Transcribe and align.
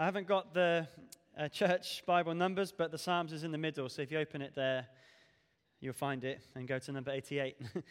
I 0.00 0.04
haven't 0.06 0.26
got 0.26 0.54
the 0.54 0.88
uh, 1.36 1.48
church 1.48 2.02
Bible 2.06 2.32
numbers, 2.32 2.72
but 2.72 2.90
the 2.90 2.96
Psalms 2.96 3.34
is 3.34 3.44
in 3.44 3.52
the 3.52 3.58
middle. 3.58 3.86
So 3.90 4.00
if 4.00 4.10
you 4.10 4.18
open 4.18 4.40
it 4.40 4.54
there, 4.54 4.86
you'll 5.78 5.92
find 5.92 6.24
it 6.24 6.40
and 6.54 6.66
go 6.66 6.78
to 6.78 6.90
number 6.90 7.10
88. 7.10 7.58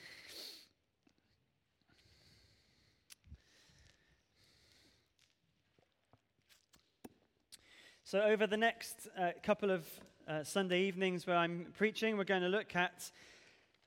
so, 8.03 8.21
over 8.23 8.47
the 8.47 8.57
next 8.57 9.07
uh, 9.15 9.33
couple 9.43 9.69
of 9.69 9.85
uh, 10.27 10.43
Sunday 10.43 10.81
evenings 10.81 11.27
where 11.27 11.37
I'm 11.37 11.67
preaching, 11.77 12.17
we're 12.17 12.23
going 12.23 12.41
to 12.41 12.49
look 12.49 12.75
at 12.75 13.11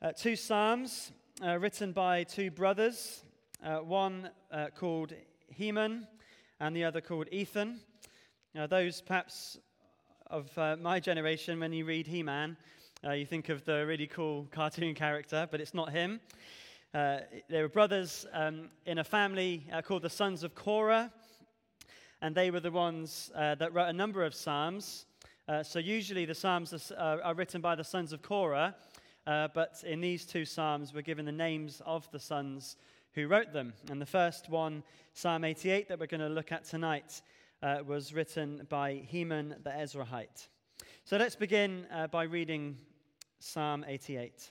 uh, 0.01 0.13
two 0.13 0.37
Psalms 0.37 1.11
uh, 1.45 1.59
written 1.59 1.91
by 1.91 2.23
two 2.23 2.53
brothers, 2.53 3.25
uh, 3.65 3.79
one 3.79 4.31
called 4.77 5.13
Heman 5.49 6.07
and 6.61 6.77
the 6.77 6.85
other 6.85 7.01
called 7.01 7.27
Ethan. 7.33 7.81
Now, 8.55 8.67
those 8.67 9.01
perhaps 9.01 9.57
of 10.27 10.51
uh, 10.59 10.77
my 10.79 11.01
generation, 11.01 11.59
when 11.59 11.73
you 11.73 11.87
read 11.87 12.07
He 12.07 12.23
Man, 12.23 12.59
uh, 13.03 13.13
you 13.13 13.25
think 13.25 13.49
of 13.49 13.65
the 13.65 13.87
really 13.87 14.07
cool 14.07 14.47
cartoon 14.53 14.95
character, 14.95 15.49
but 15.51 15.59
it's 15.59 15.73
not 15.73 15.91
him. 15.91 16.21
Uh, 16.93 17.21
they 17.49 17.63
were 17.63 17.71
brothers 17.71 18.27
um, 18.35 18.69
in 18.85 18.99
a 18.99 19.05
family 19.05 19.67
uh, 19.73 19.81
called 19.81 20.03
the 20.03 20.11
Sons 20.11 20.43
of 20.43 20.55
Korah, 20.55 21.11
and 22.21 22.35
they 22.35 22.51
were 22.51 22.61
the 22.61 22.71
ones 22.71 23.31
uh, 23.35 23.55
that 23.55 23.73
wrote 23.73 23.89
a 23.89 23.93
number 23.95 24.23
of 24.23 24.35
Psalms. 24.35 25.07
Uh, 25.49 25.63
so, 25.63 25.79
usually 25.79 26.27
the 26.27 26.35
Psalms 26.35 26.93
are, 26.99 27.23
are, 27.23 27.35
written 27.35 27.63
by 27.63 27.75
the 27.75 27.85
sons 27.85 28.13
of 28.13 28.21
Korah, 28.21 28.75
but 29.25 29.83
in 29.87 30.03
these 30.03 30.27
two 30.27 30.45
Psalms, 30.45 30.93
we're 30.93 31.01
given 31.01 31.25
the 31.25 31.33
names 31.33 31.81
of 31.87 32.07
the 32.11 32.21
sons 32.21 32.77
who 33.15 33.29
wrote 33.29 33.55
them. 33.55 33.73
And 33.89 33.99
the 33.99 34.05
first 34.05 34.51
one, 34.51 34.83
Psalm 35.15 35.43
88, 35.43 35.89
that 35.89 35.99
we're 35.99 36.07
going 36.07 36.21
to 36.21 36.29
look 36.29 36.53
at 36.53 36.65
tonight, 36.65 37.23
uh, 37.63 37.79
was 37.87 38.13
written 38.13 38.67
by 38.69 39.03
Heman 39.07 39.57
the 39.63 39.71
Ezraite. 39.71 40.49
So 41.05 41.17
let's 41.17 41.37
begin 41.37 41.87
uh, 41.93 42.09
by 42.09 42.25
reading 42.25 42.77
Psalm 43.39 43.85
88. 43.87 44.51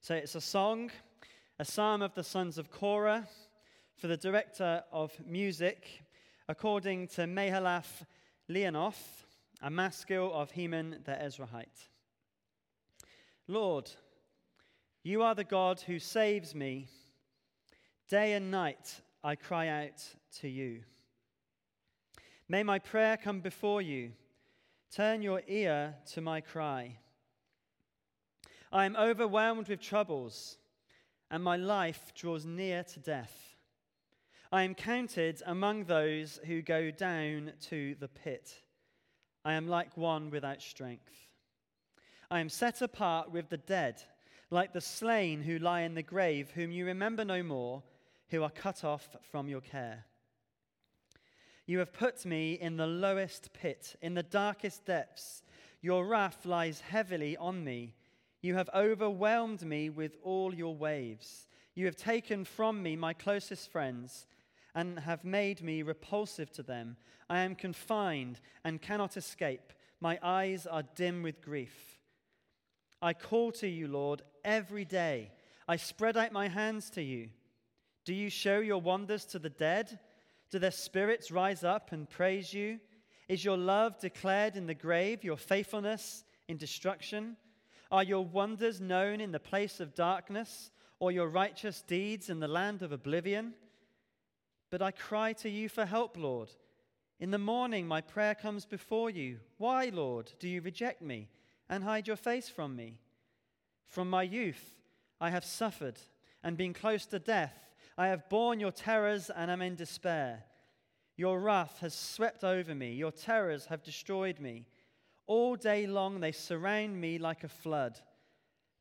So 0.00 0.14
it's 0.14 0.34
a 0.34 0.40
song, 0.40 0.90
a 1.58 1.64
psalm 1.64 2.02
of 2.02 2.14
the 2.14 2.24
sons 2.24 2.58
of 2.58 2.70
Korah 2.70 3.26
for 3.96 4.06
the 4.06 4.16
director 4.16 4.82
of 4.92 5.12
music, 5.26 6.02
according 6.48 7.08
to 7.08 7.22
Mahalath 7.22 8.04
Leanoth, 8.50 9.24
a 9.62 9.70
maskil 9.70 10.32
of 10.32 10.50
Heman 10.50 11.00
the 11.04 11.12
Ezraite. 11.12 11.88
Lord, 13.46 13.90
you 15.02 15.22
are 15.22 15.34
the 15.34 15.44
God 15.44 15.80
who 15.80 15.98
saves 15.98 16.54
me. 16.54 16.88
Day 18.08 18.32
and 18.32 18.50
night 18.50 19.00
I 19.22 19.36
cry 19.36 19.68
out 19.68 20.02
to 20.40 20.48
you. 20.48 20.82
May 22.48 22.62
my 22.62 22.78
prayer 22.78 23.16
come 23.16 23.40
before 23.40 23.80
you. 23.80 24.12
Turn 24.94 25.22
your 25.22 25.40
ear 25.48 25.94
to 26.12 26.20
my 26.20 26.42
cry. 26.42 26.98
I 28.70 28.84
am 28.84 28.96
overwhelmed 28.96 29.68
with 29.68 29.80
troubles, 29.80 30.58
and 31.30 31.42
my 31.42 31.56
life 31.56 32.12
draws 32.14 32.44
near 32.44 32.82
to 32.84 33.00
death. 33.00 33.56
I 34.52 34.62
am 34.62 34.74
counted 34.74 35.42
among 35.46 35.84
those 35.84 36.38
who 36.44 36.60
go 36.60 36.90
down 36.90 37.52
to 37.70 37.94
the 37.98 38.08
pit. 38.08 38.52
I 39.42 39.54
am 39.54 39.66
like 39.66 39.96
one 39.96 40.30
without 40.30 40.60
strength. 40.60 41.28
I 42.30 42.40
am 42.40 42.50
set 42.50 42.82
apart 42.82 43.32
with 43.32 43.48
the 43.48 43.56
dead, 43.56 44.02
like 44.50 44.74
the 44.74 44.80
slain 44.82 45.42
who 45.42 45.58
lie 45.58 45.80
in 45.80 45.94
the 45.94 46.02
grave, 46.02 46.50
whom 46.50 46.70
you 46.72 46.84
remember 46.84 47.24
no 47.24 47.42
more, 47.42 47.82
who 48.28 48.42
are 48.42 48.50
cut 48.50 48.84
off 48.84 49.16
from 49.30 49.48
your 49.48 49.60
care. 49.62 50.04
You 51.66 51.78
have 51.78 51.92
put 51.92 52.26
me 52.26 52.54
in 52.54 52.76
the 52.76 52.86
lowest 52.86 53.52
pit, 53.52 53.96
in 54.02 54.14
the 54.14 54.22
darkest 54.22 54.84
depths. 54.84 55.42
Your 55.80 56.06
wrath 56.06 56.44
lies 56.44 56.80
heavily 56.80 57.36
on 57.36 57.64
me. 57.64 57.94
You 58.42 58.54
have 58.54 58.68
overwhelmed 58.74 59.62
me 59.62 59.88
with 59.88 60.16
all 60.22 60.54
your 60.54 60.74
waves. 60.74 61.48
You 61.74 61.86
have 61.86 61.96
taken 61.96 62.44
from 62.44 62.82
me 62.82 62.96
my 62.96 63.14
closest 63.14 63.70
friends 63.72 64.26
and 64.74 64.98
have 65.00 65.24
made 65.24 65.62
me 65.62 65.82
repulsive 65.82 66.52
to 66.52 66.62
them. 66.62 66.96
I 67.30 67.38
am 67.40 67.54
confined 67.54 68.40
and 68.64 68.82
cannot 68.82 69.16
escape. 69.16 69.72
My 70.00 70.18
eyes 70.22 70.66
are 70.66 70.82
dim 70.82 71.22
with 71.22 71.40
grief. 71.40 71.98
I 73.00 73.14
call 73.14 73.52
to 73.52 73.68
you, 73.68 73.88
Lord, 73.88 74.22
every 74.44 74.84
day. 74.84 75.30
I 75.66 75.76
spread 75.76 76.16
out 76.16 76.32
my 76.32 76.48
hands 76.48 76.90
to 76.90 77.02
you. 77.02 77.30
Do 78.04 78.12
you 78.12 78.28
show 78.28 78.58
your 78.58 78.80
wonders 78.80 79.24
to 79.26 79.38
the 79.38 79.50
dead? 79.50 79.98
Do 80.54 80.60
their 80.60 80.70
spirits 80.70 81.32
rise 81.32 81.64
up 81.64 81.90
and 81.90 82.08
praise 82.08 82.54
you? 82.54 82.78
Is 83.26 83.44
your 83.44 83.56
love 83.56 83.98
declared 83.98 84.54
in 84.54 84.68
the 84.68 84.72
grave, 84.74 85.24
your 85.24 85.36
faithfulness 85.36 86.22
in 86.46 86.58
destruction? 86.58 87.36
Are 87.90 88.04
your 88.04 88.24
wonders 88.24 88.80
known 88.80 89.20
in 89.20 89.32
the 89.32 89.40
place 89.40 89.80
of 89.80 89.96
darkness, 89.96 90.70
or 91.00 91.10
your 91.10 91.26
righteous 91.26 91.82
deeds 91.82 92.30
in 92.30 92.38
the 92.38 92.46
land 92.46 92.82
of 92.82 92.92
oblivion? 92.92 93.54
But 94.70 94.80
I 94.80 94.92
cry 94.92 95.32
to 95.32 95.50
you 95.50 95.68
for 95.68 95.84
help, 95.84 96.16
Lord. 96.16 96.50
In 97.18 97.32
the 97.32 97.36
morning, 97.38 97.88
my 97.88 98.00
prayer 98.00 98.36
comes 98.36 98.64
before 98.64 99.10
you. 99.10 99.40
Why, 99.58 99.90
Lord, 99.92 100.30
do 100.38 100.48
you 100.48 100.60
reject 100.60 101.02
me 101.02 101.30
and 101.68 101.82
hide 101.82 102.06
your 102.06 102.14
face 102.14 102.48
from 102.48 102.76
me? 102.76 103.00
From 103.88 104.08
my 104.08 104.22
youth, 104.22 104.78
I 105.20 105.30
have 105.30 105.44
suffered 105.44 105.98
and 106.44 106.56
been 106.56 106.74
close 106.74 107.06
to 107.06 107.18
death. 107.18 107.58
I 107.96 108.08
have 108.08 108.28
borne 108.28 108.60
your 108.60 108.72
terrors 108.72 109.30
and 109.30 109.50
am 109.50 109.62
in 109.62 109.76
despair. 109.76 110.44
Your 111.16 111.38
wrath 111.40 111.78
has 111.80 111.94
swept 111.94 112.42
over 112.42 112.74
me, 112.74 112.92
your 112.92 113.12
terrors 113.12 113.66
have 113.66 113.82
destroyed 113.82 114.40
me. 114.40 114.66
All 115.26 115.56
day 115.56 115.86
long 115.86 116.20
they 116.20 116.32
surround 116.32 117.00
me 117.00 117.18
like 117.18 117.44
a 117.44 117.48
flood. 117.48 118.00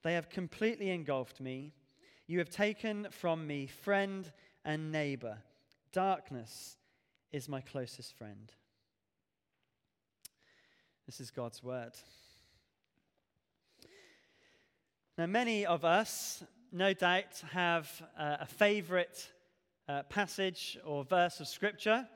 They 0.04 0.14
have 0.16 0.30
completely 0.30 0.90
engulfed 0.90 1.40
me. 1.40 1.74
You 2.28 2.40
have 2.40 2.50
taken 2.50 3.08
from 3.12 3.48
me 3.48 3.68
friend 3.68 4.32
and 4.66 4.92
neighbor. 4.92 5.38
Darkness 5.92 6.78
is 7.32 7.48
my 7.48 7.62
closest 7.62 8.18
friend. 8.18 8.52
This 11.06 11.20
is 11.20 11.32
God's 11.32 11.64
word. 11.64 11.94
Now, 15.18 15.28
many 15.28 15.66
of 15.66 15.86
us 15.86 16.44
no 16.74 16.92
doubt 16.92 17.44
have 17.52 17.88
uh, 18.18 18.38
a 18.42 18.46
favorite 18.48 19.30
uh, 19.88 20.02
passage 20.10 20.78
or 20.84 21.04
verse 21.04 21.40
of 21.40 21.48
Scripture. 21.48 22.08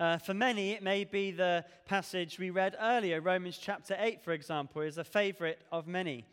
Uh, 0.00 0.18
for 0.18 0.34
many, 0.34 0.72
it 0.72 0.82
may 0.82 1.04
be 1.04 1.30
the 1.30 1.64
passage 1.86 2.36
we 2.36 2.50
read 2.50 2.74
earlier, 2.80 3.20
Romans 3.20 3.58
chapter 3.58 3.96
8, 3.96 4.20
for 4.20 4.32
example, 4.32 4.82
is 4.82 4.98
a 4.98 5.04
favorite 5.04 5.60
of 5.70 5.86
many. 5.86 6.24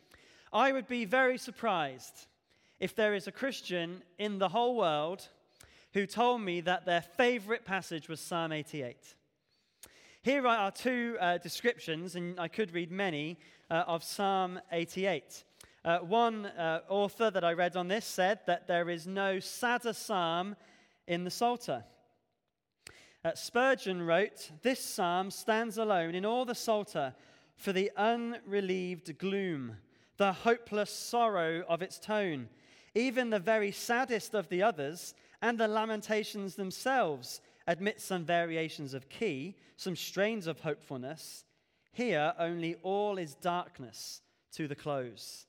I 0.51 0.71
would 0.71 0.87
be 0.87 1.05
very 1.05 1.37
surprised 1.37 2.25
if 2.79 2.95
there 2.95 3.13
is 3.13 3.27
a 3.27 3.31
Christian 3.31 4.01
in 4.17 4.39
the 4.39 4.49
whole 4.49 4.75
world 4.75 5.27
who 5.93 6.07
told 6.07 6.41
me 6.41 6.61
that 6.61 6.87
their 6.87 7.01
favorite 7.01 7.65
passage 7.65 8.09
was 8.09 8.19
Psalm 8.19 8.51
88. 8.51 8.97
Here 10.23 10.47
are 10.47 10.71
two 10.71 11.17
uh, 11.19 11.37
descriptions, 11.37 12.15
and 12.15 12.39
I 12.39 12.47
could 12.47 12.73
read 12.73 12.91
many, 12.91 13.37
uh, 13.69 13.83
of 13.85 14.03
Psalm 14.03 14.59
88. 14.71 15.43
Uh, 15.89 15.97
one 16.01 16.45
uh, 16.45 16.81
author 16.87 17.31
that 17.31 17.43
I 17.43 17.53
read 17.53 17.75
on 17.75 17.87
this 17.87 18.05
said 18.05 18.41
that 18.45 18.67
there 18.67 18.91
is 18.91 19.07
no 19.07 19.39
sadder 19.39 19.91
psalm 19.91 20.55
in 21.07 21.23
the 21.23 21.31
Psalter. 21.31 21.83
Uh, 23.25 23.31
Spurgeon 23.33 24.03
wrote, 24.03 24.51
This 24.61 24.79
psalm 24.79 25.31
stands 25.31 25.79
alone 25.79 26.13
in 26.13 26.27
all 26.27 26.45
the 26.45 26.53
Psalter 26.53 27.15
for 27.57 27.73
the 27.73 27.89
unrelieved 27.97 29.17
gloom, 29.17 29.77
the 30.17 30.31
hopeless 30.31 30.91
sorrow 30.91 31.63
of 31.67 31.81
its 31.81 31.97
tone. 31.97 32.49
Even 32.93 33.31
the 33.31 33.39
very 33.39 33.71
saddest 33.71 34.35
of 34.35 34.47
the 34.49 34.61
others 34.61 35.15
and 35.41 35.57
the 35.57 35.67
lamentations 35.67 36.53
themselves 36.53 37.41
admit 37.65 37.99
some 37.99 38.25
variations 38.25 38.93
of 38.93 39.09
key, 39.09 39.55
some 39.75 39.95
strains 39.95 40.45
of 40.45 40.59
hopefulness. 40.59 41.45
Here, 41.93 42.35
only 42.37 42.75
all 42.83 43.17
is 43.17 43.33
darkness 43.33 44.21
to 44.51 44.67
the 44.67 44.75
close. 44.75 45.47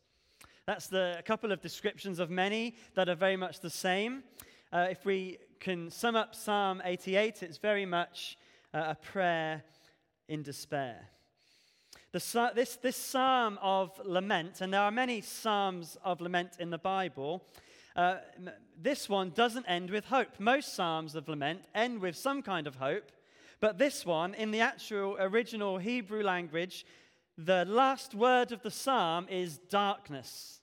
That's 0.70 0.86
the, 0.86 1.16
a 1.18 1.22
couple 1.22 1.50
of 1.50 1.60
descriptions 1.60 2.20
of 2.20 2.30
many 2.30 2.76
that 2.94 3.08
are 3.08 3.16
very 3.16 3.36
much 3.36 3.58
the 3.58 3.68
same. 3.68 4.22
Uh, 4.72 4.86
if 4.88 5.04
we 5.04 5.38
can 5.58 5.90
sum 5.90 6.14
up 6.14 6.32
Psalm 6.32 6.80
88, 6.84 7.42
it's 7.42 7.58
very 7.58 7.84
much 7.84 8.38
uh, 8.72 8.84
a 8.90 8.94
prayer 8.94 9.64
in 10.28 10.44
despair. 10.44 11.08
The, 12.12 12.52
this, 12.54 12.76
this 12.76 12.94
psalm 12.94 13.58
of 13.60 14.00
lament, 14.04 14.60
and 14.60 14.72
there 14.72 14.82
are 14.82 14.92
many 14.92 15.22
psalms 15.22 15.98
of 16.04 16.20
lament 16.20 16.52
in 16.60 16.70
the 16.70 16.78
Bible, 16.78 17.42
uh, 17.96 18.18
this 18.80 19.08
one 19.08 19.30
doesn't 19.30 19.66
end 19.66 19.90
with 19.90 20.04
hope. 20.04 20.38
Most 20.38 20.74
psalms 20.76 21.16
of 21.16 21.28
lament 21.28 21.62
end 21.74 22.00
with 22.00 22.14
some 22.14 22.42
kind 22.42 22.68
of 22.68 22.76
hope, 22.76 23.10
but 23.58 23.78
this 23.78 24.06
one, 24.06 24.34
in 24.34 24.52
the 24.52 24.60
actual 24.60 25.16
original 25.18 25.78
Hebrew 25.78 26.22
language, 26.22 26.86
the 27.36 27.64
last 27.64 28.14
word 28.14 28.52
of 28.52 28.62
the 28.62 28.70
psalm 28.70 29.26
is 29.28 29.58
darkness 29.58 30.59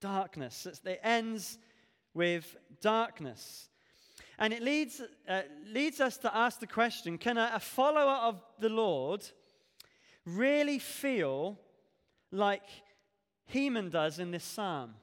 darkness. 0.00 0.66
It 0.84 1.00
ends 1.02 1.58
with 2.14 2.56
darkness. 2.80 3.68
And 4.38 4.52
it 4.52 4.62
leads, 4.62 5.02
uh, 5.28 5.42
leads 5.66 6.00
us 6.00 6.16
to 6.18 6.34
ask 6.34 6.60
the 6.60 6.66
question 6.66 7.18
can 7.18 7.36
a, 7.36 7.52
a 7.54 7.60
follower 7.60 8.18
of 8.22 8.42
the 8.58 8.70
Lord 8.70 9.24
really 10.24 10.78
feel 10.78 11.58
like 12.32 12.62
Heman 13.46 13.90
does 13.90 14.18
in 14.18 14.30
this 14.30 14.44
psalm? 14.44 14.94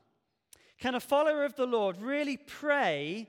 Can 0.80 0.96
a 0.96 1.00
follower 1.00 1.44
of 1.44 1.56
the 1.56 1.66
Lord 1.66 2.02
really 2.02 2.38
pray 2.38 3.28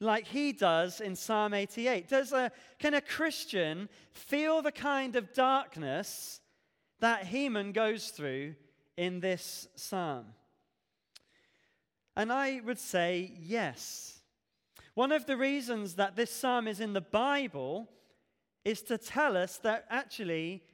like 0.00 0.26
he 0.26 0.52
does 0.52 1.00
in 1.00 1.16
Psalm 1.16 1.54
88? 1.54 2.08
Does 2.08 2.32
a, 2.32 2.50
can 2.78 2.94
a 2.94 3.00
Christian 3.00 3.88
feel 4.12 4.62
the 4.62 4.72
kind 4.72 5.16
of 5.16 5.32
darkness 5.32 6.40
that 7.00 7.26
Heman 7.26 7.72
goes 7.72 8.08
through 8.08 8.54
in 8.96 9.20
this 9.20 9.68
psalm? 9.76 10.26
And 12.18 12.32
I 12.32 12.60
would 12.64 12.80
say 12.80 13.32
yes. 13.38 14.18
One 14.94 15.12
of 15.12 15.26
the 15.26 15.36
reasons 15.36 15.94
that 15.94 16.16
this 16.16 16.32
psalm 16.32 16.66
is 16.66 16.80
in 16.80 16.92
the 16.92 17.00
Bible 17.00 17.88
is 18.64 18.82
to 18.82 18.98
tell 18.98 19.36
us 19.36 19.58
that 19.58 19.84
actually 19.88 20.64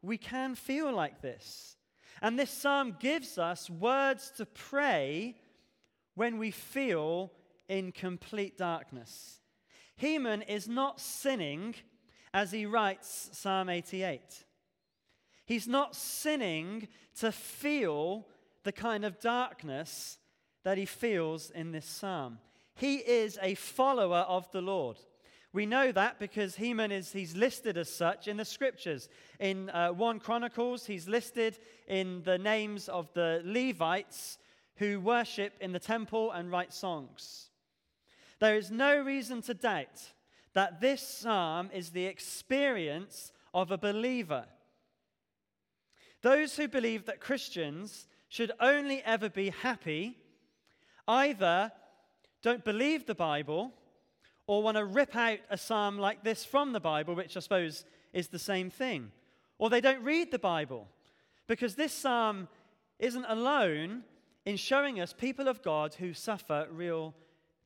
we 0.00 0.16
can 0.16 0.54
feel 0.54 0.90
like 0.90 1.20
this. 1.20 1.76
And 2.22 2.38
this 2.38 2.50
psalm 2.50 2.96
gives 2.98 3.36
us 3.36 3.68
words 3.68 4.32
to 4.38 4.46
pray 4.46 5.36
when 6.14 6.38
we 6.38 6.50
feel 6.50 7.32
in 7.68 7.92
complete 7.92 8.56
darkness. 8.56 9.40
Heman 9.96 10.40
is 10.40 10.68
not 10.68 11.00
sinning 11.00 11.74
as 12.32 12.50
he 12.50 12.64
writes 12.64 13.28
Psalm 13.32 13.68
88. 13.68 14.20
He's 15.44 15.68
not 15.68 15.94
sinning 15.94 16.88
to 17.20 17.30
feel 17.30 18.26
the 18.62 18.72
kind 18.72 19.04
of 19.04 19.20
darkness 19.20 20.16
that 20.64 20.78
he 20.78 20.86
feels 20.86 21.50
in 21.50 21.72
this 21.72 21.86
psalm. 21.86 22.38
He 22.74 22.96
is 22.96 23.38
a 23.40 23.54
follower 23.54 24.24
of 24.28 24.50
the 24.50 24.60
Lord. 24.60 24.96
We 25.52 25.66
know 25.66 25.92
that 25.92 26.18
because 26.18 26.56
Heman 26.56 26.90
is 26.90 27.12
he's 27.12 27.36
listed 27.36 27.78
as 27.78 27.88
such 27.88 28.26
in 28.26 28.36
the 28.36 28.44
scriptures. 28.44 29.08
In 29.38 29.70
uh, 29.70 29.90
1 29.90 30.18
Chronicles, 30.18 30.84
he's 30.84 31.06
listed 31.06 31.58
in 31.86 32.22
the 32.24 32.38
names 32.38 32.88
of 32.88 33.12
the 33.14 33.40
Levites 33.44 34.38
who 34.76 34.98
worship 34.98 35.52
in 35.60 35.70
the 35.70 35.78
temple 35.78 36.32
and 36.32 36.50
write 36.50 36.72
songs. 36.72 37.50
There 38.40 38.56
is 38.56 38.72
no 38.72 39.00
reason 39.00 39.42
to 39.42 39.54
doubt 39.54 40.12
that 40.54 40.80
this 40.80 41.06
psalm 41.06 41.70
is 41.72 41.90
the 41.90 42.06
experience 42.06 43.30
of 43.52 43.70
a 43.70 43.78
believer. 43.78 44.46
Those 46.22 46.56
who 46.56 46.66
believe 46.66 47.06
that 47.06 47.20
Christians 47.20 48.08
should 48.28 48.50
only 48.58 49.02
ever 49.04 49.28
be 49.28 49.50
happy 49.50 50.16
either 51.06 51.72
don't 52.42 52.64
believe 52.64 53.06
the 53.06 53.14
Bible 53.14 53.72
or 54.46 54.62
want 54.62 54.76
to 54.76 54.84
rip 54.84 55.16
out 55.16 55.38
a 55.50 55.56
psalm 55.56 55.98
like 55.98 56.22
this 56.22 56.44
from 56.44 56.72
the 56.72 56.80
Bible, 56.80 57.14
which 57.14 57.36
I 57.36 57.40
suppose 57.40 57.84
is 58.12 58.28
the 58.28 58.38
same 58.38 58.70
thing. 58.70 59.10
Or 59.58 59.70
they 59.70 59.80
don't 59.80 60.02
read 60.02 60.30
the 60.30 60.38
Bible 60.38 60.88
because 61.46 61.74
this 61.74 61.92
psalm 61.92 62.48
isn't 62.98 63.24
alone 63.28 64.02
in 64.44 64.56
showing 64.56 65.00
us 65.00 65.12
people 65.12 65.48
of 65.48 65.62
God 65.62 65.94
who 65.94 66.12
suffer 66.12 66.66
real 66.70 67.14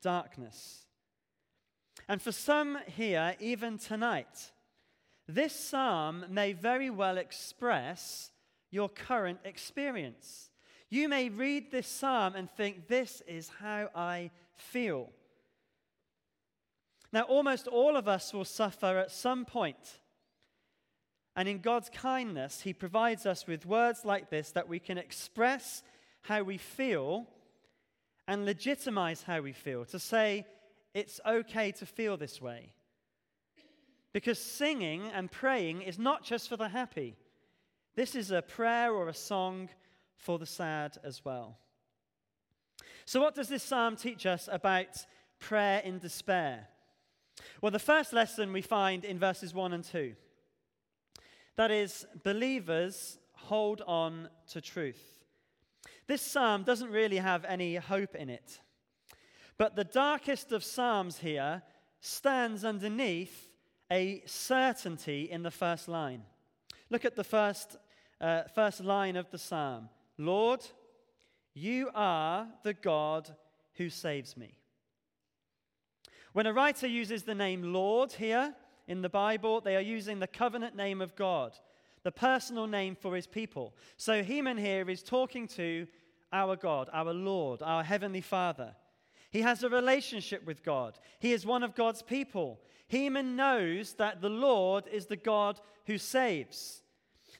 darkness. 0.01 0.85
And 2.07 2.21
for 2.21 2.31
some 2.31 2.79
here, 2.87 3.35
even 3.39 3.77
tonight, 3.77 4.51
this 5.27 5.53
psalm 5.53 6.25
may 6.29 6.53
very 6.53 6.89
well 6.89 7.17
express 7.17 8.31
your 8.71 8.89
current 8.89 9.39
experience. 9.43 10.48
You 10.89 11.07
may 11.07 11.29
read 11.29 11.71
this 11.71 11.87
psalm 11.87 12.35
and 12.35 12.49
think, 12.49 12.87
This 12.87 13.21
is 13.27 13.49
how 13.59 13.89
I 13.95 14.31
feel. 14.55 15.09
Now, 17.11 17.23
almost 17.23 17.67
all 17.67 17.95
of 17.95 18.07
us 18.07 18.33
will 18.33 18.45
suffer 18.45 18.97
at 18.97 19.11
some 19.11 19.45
point. 19.45 19.99
And 21.35 21.47
in 21.47 21.59
God's 21.59 21.89
kindness, 21.89 22.61
He 22.61 22.73
provides 22.73 23.25
us 23.25 23.47
with 23.47 23.65
words 23.65 24.03
like 24.03 24.29
this 24.29 24.51
that 24.51 24.67
we 24.67 24.79
can 24.79 24.97
express 24.97 25.83
how 26.21 26.43
we 26.43 26.57
feel 26.57 27.27
and 28.27 28.45
legitimize 28.45 29.23
how 29.23 29.41
we 29.41 29.53
feel, 29.53 29.85
to 29.85 29.99
say 29.99 30.45
it's 30.93 31.19
okay 31.25 31.71
to 31.71 31.85
feel 31.85 32.17
this 32.17 32.41
way. 32.41 32.73
Because 34.11 34.39
singing 34.39 35.09
and 35.13 35.31
praying 35.31 35.81
is 35.83 35.97
not 35.97 36.23
just 36.23 36.49
for 36.49 36.57
the 36.57 36.69
happy, 36.69 37.15
this 37.95 38.15
is 38.15 38.31
a 38.31 38.41
prayer 38.41 38.91
or 38.91 39.07
a 39.07 39.13
song 39.13 39.69
for 40.19 40.37
the 40.37 40.45
sad 40.45 40.97
as 41.03 41.25
well. 41.25 41.57
So, 43.05 43.19
what 43.19 43.33
does 43.33 43.47
this 43.47 43.63
psalm 43.63 43.95
teach 43.95 44.25
us 44.25 44.47
about 44.51 45.05
prayer 45.39 45.79
in 45.79 45.97
despair? 45.97 46.67
Well, 47.61 47.71
the 47.71 47.79
first 47.79 48.13
lesson 48.13 48.53
we 48.53 48.61
find 48.61 49.05
in 49.05 49.17
verses 49.17 49.53
1 49.53 49.73
and 49.73 49.83
2 49.83 50.15
that 51.55 51.71
is, 51.71 52.05
believers 52.23 53.17
hold 53.33 53.81
on 53.87 54.29
to 54.51 54.61
truth. 54.61 55.23
This 56.07 56.21
psalm 56.21 56.63
doesn't 56.63 56.91
really 56.91 57.17
have 57.17 57.43
any 57.45 57.75
hope 57.75 58.15
in 58.15 58.29
it. 58.29 58.59
But 59.57 59.75
the 59.75 59.83
darkest 59.83 60.51
of 60.51 60.63
psalms 60.63 61.19
here 61.19 61.63
stands 61.99 62.63
underneath 62.63 63.49
a 63.91 64.21
certainty 64.25 65.29
in 65.29 65.43
the 65.43 65.51
first 65.51 65.87
line. 65.87 66.23
Look 66.89 67.03
at 67.03 67.15
the 67.15 67.25
first, 67.25 67.75
uh, 68.21 68.43
first 68.55 68.81
line 68.81 69.15
of 69.15 69.29
the 69.29 69.37
psalm 69.37 69.89
Lord, 70.19 70.59
you 71.53 71.89
are 71.95 72.45
the 72.63 72.73
God 72.73 73.33
who 73.75 73.89
saves 73.89 74.35
me. 74.35 74.57
When 76.33 76.45
a 76.45 76.53
writer 76.53 76.87
uses 76.87 77.23
the 77.23 77.33
name 77.33 77.73
Lord 77.73 78.11
here 78.11 78.53
in 78.85 79.01
the 79.01 79.07
Bible, 79.07 79.61
they 79.61 79.77
are 79.77 79.81
using 79.81 80.19
the 80.19 80.27
covenant 80.27 80.75
name 80.75 81.01
of 81.01 81.15
God, 81.15 81.53
the 82.03 82.11
personal 82.11 82.67
name 82.67 82.95
for 82.95 83.15
his 83.15 83.27
people. 83.27 83.73
So 83.95 84.21
Heman 84.21 84.57
here 84.57 84.89
is 84.89 85.01
talking 85.01 85.47
to 85.49 85.87
our 86.33 86.57
God, 86.57 86.89
our 86.91 87.13
Lord, 87.13 87.61
our 87.61 87.83
Heavenly 87.83 88.21
Father. 88.21 88.75
He 89.31 89.39
has 89.41 89.63
a 89.63 89.69
relationship 89.69 90.45
with 90.45 90.63
God. 90.63 90.99
He 91.19 91.31
is 91.31 91.45
one 91.45 91.63
of 91.63 91.75
God's 91.75 92.01
people. 92.01 92.59
Heman 92.87 93.37
knows 93.37 93.93
that 93.93 94.21
the 94.21 94.29
Lord 94.29 94.85
is 94.91 95.05
the 95.05 95.15
God 95.15 95.61
who 95.85 95.97
saves. 95.97 96.81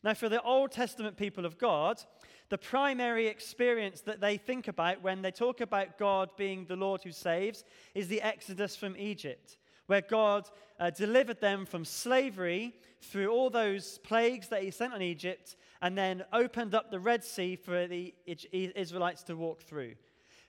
Now, 0.03 0.13
for 0.13 0.29
the 0.29 0.41
Old 0.41 0.71
Testament 0.71 1.17
people 1.17 1.45
of 1.45 1.57
God, 1.57 2.01
the 2.49 2.57
primary 2.57 3.27
experience 3.27 4.01
that 4.01 4.21
they 4.21 4.37
think 4.37 4.67
about 4.67 5.03
when 5.03 5.21
they 5.21 5.31
talk 5.31 5.61
about 5.61 5.97
God 5.97 6.29
being 6.35 6.65
the 6.65 6.75
Lord 6.75 7.01
who 7.03 7.11
saves 7.11 7.63
is 7.93 8.07
the 8.07 8.21
Exodus 8.21 8.75
from 8.75 8.97
Egypt, 8.97 9.57
where 9.85 10.01
God 10.01 10.49
uh, 10.79 10.89
delivered 10.89 11.39
them 11.41 11.65
from 11.65 11.85
slavery 11.85 12.73
through 13.01 13.29
all 13.29 13.49
those 13.49 13.99
plagues 13.99 14.47
that 14.47 14.63
He 14.63 14.71
sent 14.71 14.94
on 14.94 15.01
Egypt 15.01 15.56
and 15.81 15.97
then 15.97 16.23
opened 16.33 16.73
up 16.73 16.89
the 16.89 16.99
Red 16.99 17.23
Sea 17.23 17.56
for 17.56 17.87
the 17.87 18.13
Israelites 18.51 19.23
to 19.23 19.35
walk 19.35 19.61
through. 19.61 19.94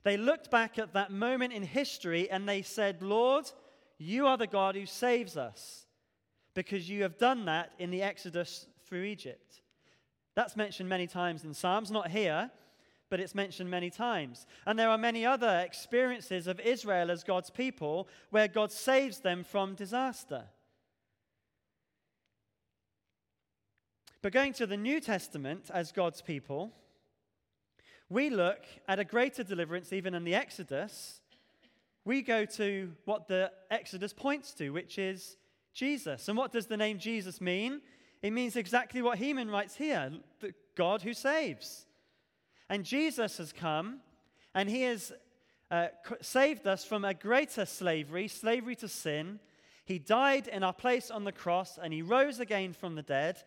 They 0.03 0.17
looked 0.17 0.51
back 0.51 0.79
at 0.79 0.95
that 0.95 1.13
moment 1.13 1.53
in 1.53 1.63
history 1.63 2.31
and 2.31 2.49
they 2.49 2.63
said, 2.63 3.03
Lord, 3.03 3.51
you 3.99 4.27
are 4.27 4.39
the 4.39 4.47
God 4.47 4.75
who 4.75 4.87
saves 4.87 5.37
us 5.37 5.85
because 6.55 6.89
you 6.89 7.03
have 7.03 7.19
done 7.19 7.45
that 7.45 7.73
in 7.79 7.91
the 7.91 8.03
Exodus 8.03 8.67
through 8.87 9.03
Egypt. 9.03 9.60
That's 10.35 10.57
mentioned 10.57 10.89
many 10.89 11.07
times 11.07 11.45
in 11.45 11.55
Psalms, 11.55 11.91
not 11.91 12.11
here, 12.11 12.51
but 13.11 13.21
it's 13.21 13.35
mentioned 13.35 13.69
many 13.69 13.91
times. 13.91 14.47
And 14.67 14.79
there 14.79 14.89
are 14.89 14.99
many 14.99 15.27
other 15.27 15.61
experiences 15.67 16.47
of 16.47 16.61
Israel 16.61 17.11
as 17.11 17.25
God's 17.25 17.51
people 17.51 18.09
where 18.31 18.49
God 18.49 18.71
saves 18.71 19.19
them 19.19 19.43
from 19.43 19.75
disaster. 19.75 20.45
But 24.23 24.33
going 24.33 24.53
to 24.55 24.67
the 24.67 24.77
New 24.77 25.01
Testament 25.01 25.71
as 25.73 25.93
God's 25.93 26.23
people, 26.23 26.73
we 28.09 28.29
look 28.29 28.65
at 28.87 28.99
a 28.99 29.05
greater 29.05 29.43
deliverance 29.43 29.93
even 29.93 30.15
in 30.15 30.25
the 30.25 30.35
Exodus. 30.35 31.21
We 32.05 32.23
go 32.23 32.45
to 32.45 32.93
what 33.07 33.29
the 33.29 33.51
Exodus 33.71 34.13
points 34.13 34.53
to, 34.55 34.71
which 34.71 34.99
is 34.99 35.37
Jesus. 35.73 36.29
And 36.29 36.37
what 36.37 36.53
does 36.53 36.67
the 36.67 36.77
name 36.77 36.99
Jesus 36.99 37.41
mean? 37.41 37.81
It 38.23 38.33
means 38.33 38.57
exactly 38.57 39.03
what 39.03 39.19
Heman 39.19 39.51
writes 39.51 39.77
here 39.77 40.11
the 40.41 40.55
God 40.77 41.03
who 41.03 41.15
saves. 41.15 41.87
And 42.69 42.85
Jesus 42.85 43.39
has 43.39 43.53
come 43.53 44.01
and 44.55 44.69
he 44.69 44.83
has 44.83 45.13
uh, 45.71 45.89
saved 46.21 46.67
us 46.67 46.85
from 46.85 47.05
a 47.05 47.15
greater 47.15 47.65
slavery, 47.65 48.29
slavery 48.29 48.77
to 48.77 48.89
sin. 48.89 49.41
He 49.85 49.99
died 49.99 50.49
in 50.49 50.63
our 50.63 50.73
place 50.73 51.11
on 51.11 51.25
the 51.25 51.33
cross 51.33 51.79
and 51.83 51.93
he 51.93 52.03
rose 52.03 52.41
again 52.41 52.73
from 52.73 52.95
the 52.95 53.03
dead. 53.03 53.43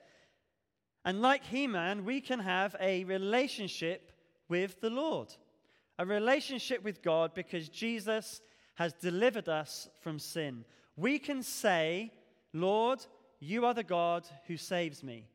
And 1.05 1.21
like 1.21 1.45
Heman, 1.45 2.05
we 2.05 2.21
can 2.21 2.39
have 2.39 2.75
a 2.79 3.03
relationship 3.03 4.11
with 4.49 4.81
the 4.81 4.89
Lord, 4.89 5.33
a 5.99 6.05
relationship 6.05 6.83
with 6.83 7.01
God 7.01 7.33
because 7.33 7.69
Jesus 7.69 8.41
has 8.75 8.93
delivered 8.93 9.49
us 9.49 9.89
from 10.01 10.19
sin. 10.19 10.65
We 10.95 11.19
can 11.19 11.43
say, 11.43 12.11
Lord, 12.53 13.05
you 13.43 13.65
are 13.65 13.73
the 13.73 13.83
God 13.83 14.25
who 14.47 14.57
saves 14.57 15.03
me. 15.03 15.27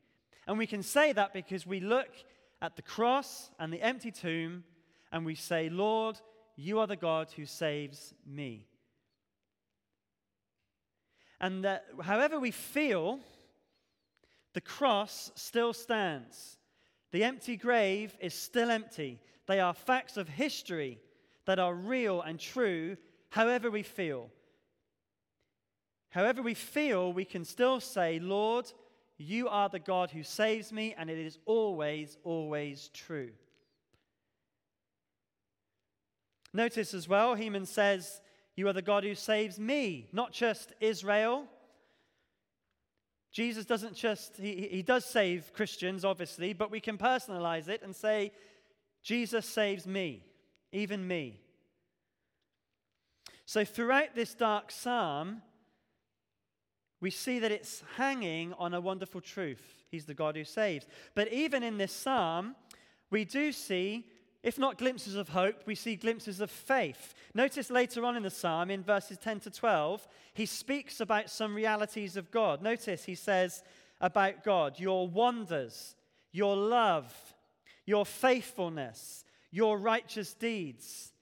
And 0.47 0.57
we 0.57 0.65
can 0.65 0.81
say 0.81 1.13
that 1.13 1.31
because 1.31 1.67
we 1.67 1.79
look 1.79 2.09
at 2.61 2.75
the 2.75 2.81
cross 2.81 3.51
and 3.59 3.71
the 3.71 3.81
empty 3.81 4.11
tomb 4.11 4.63
and 5.11 5.25
we 5.25 5.35
say, 5.35 5.69
Lord, 5.69 6.19
you 6.55 6.79
are 6.79 6.87
the 6.87 6.95
God 6.95 7.29
who 7.35 7.45
saves 7.45 8.13
me. 8.25 8.65
And 11.39 11.63
that 11.63 11.85
however 12.01 12.39
we 12.39 12.51
feel, 12.51 13.19
the 14.53 14.61
cross 14.61 15.31
still 15.35 15.71
stands. 15.71 16.57
The 17.11 17.23
empty 17.23 17.55
grave 17.55 18.17
is 18.19 18.33
still 18.33 18.71
empty. 18.71 19.19
They 19.47 19.59
are 19.59 19.73
facts 19.73 20.17
of 20.17 20.27
history 20.27 20.99
that 21.45 21.59
are 21.59 21.73
real 21.73 22.21
and 22.21 22.39
true, 22.39 22.97
however 23.29 23.71
we 23.71 23.83
feel. 23.83 24.29
However 26.09 26.41
we 26.41 26.53
feel, 26.53 27.13
we 27.13 27.25
can 27.25 27.45
still 27.45 27.79
say, 27.79 28.19
Lord, 28.19 28.71
you 29.17 29.47
are 29.47 29.69
the 29.69 29.79
God 29.79 30.11
who 30.11 30.23
saves 30.23 30.71
me, 30.71 30.95
and 30.97 31.09
it 31.09 31.17
is 31.17 31.37
always, 31.45 32.17
always 32.23 32.89
true. 32.93 33.31
Notice 36.53 36.93
as 36.93 37.07
well, 37.07 37.35
Heman 37.35 37.65
says, 37.65 38.21
You 38.55 38.67
are 38.69 38.73
the 38.73 38.81
God 38.81 39.03
who 39.03 39.13
saves 39.13 39.59
me, 39.59 40.07
not 40.11 40.31
just 40.31 40.73
Israel. 40.79 41.45
Jesus 43.31 43.65
doesn't 43.65 43.95
just, 43.95 44.37
he, 44.37 44.67
he 44.71 44.81
does 44.81 45.05
save 45.05 45.53
Christians, 45.53 46.03
obviously, 46.03 46.53
but 46.53 46.71
we 46.71 46.79
can 46.79 46.97
personalize 46.97 47.67
it 47.67 47.83
and 47.83 47.95
say, 47.95 48.31
Jesus 49.03 49.45
saves 49.45 49.85
me, 49.85 50.25
even 50.71 51.07
me. 51.07 51.39
So 53.45 53.63
throughout 53.63 54.15
this 54.15 54.33
dark 54.33 54.71
psalm, 54.71 55.41
we 57.01 57.09
see 57.09 57.39
that 57.39 57.51
it's 57.51 57.83
hanging 57.95 58.53
on 58.53 58.73
a 58.73 58.81
wonderful 58.81 59.21
truth. 59.21 59.83
He's 59.89 60.05
the 60.05 60.13
God 60.13 60.35
who 60.35 60.43
saves. 60.43 60.85
But 61.15 61.31
even 61.31 61.63
in 61.63 61.77
this 61.77 61.93
psalm, 61.93 62.55
we 63.09 63.25
do 63.25 63.51
see, 63.51 64.05
if 64.43 64.59
not 64.59 64.77
glimpses 64.77 65.15
of 65.15 65.29
hope, 65.29 65.63
we 65.65 65.75
see 65.75 65.95
glimpses 65.95 66.41
of 66.41 66.51
faith. 66.51 67.13
Notice 67.33 67.69
later 67.69 68.05
on 68.05 68.17
in 68.17 68.23
the 68.23 68.29
psalm, 68.29 68.69
in 68.69 68.83
verses 68.83 69.17
10 69.17 69.39
to 69.41 69.49
12, 69.49 70.07
he 70.33 70.45
speaks 70.45 70.99
about 70.99 71.29
some 71.29 71.55
realities 71.55 72.17
of 72.17 72.31
God. 72.31 72.61
Notice 72.61 73.05
he 73.05 73.15
says 73.15 73.63
about 74.01 74.43
God, 74.43 74.79
your 74.79 75.07
wonders, 75.07 75.95
your 76.31 76.55
love, 76.55 77.13
your 77.85 78.05
faithfulness, 78.05 79.23
your 79.51 79.77
righteous 79.77 80.33
deeds. 80.33 81.13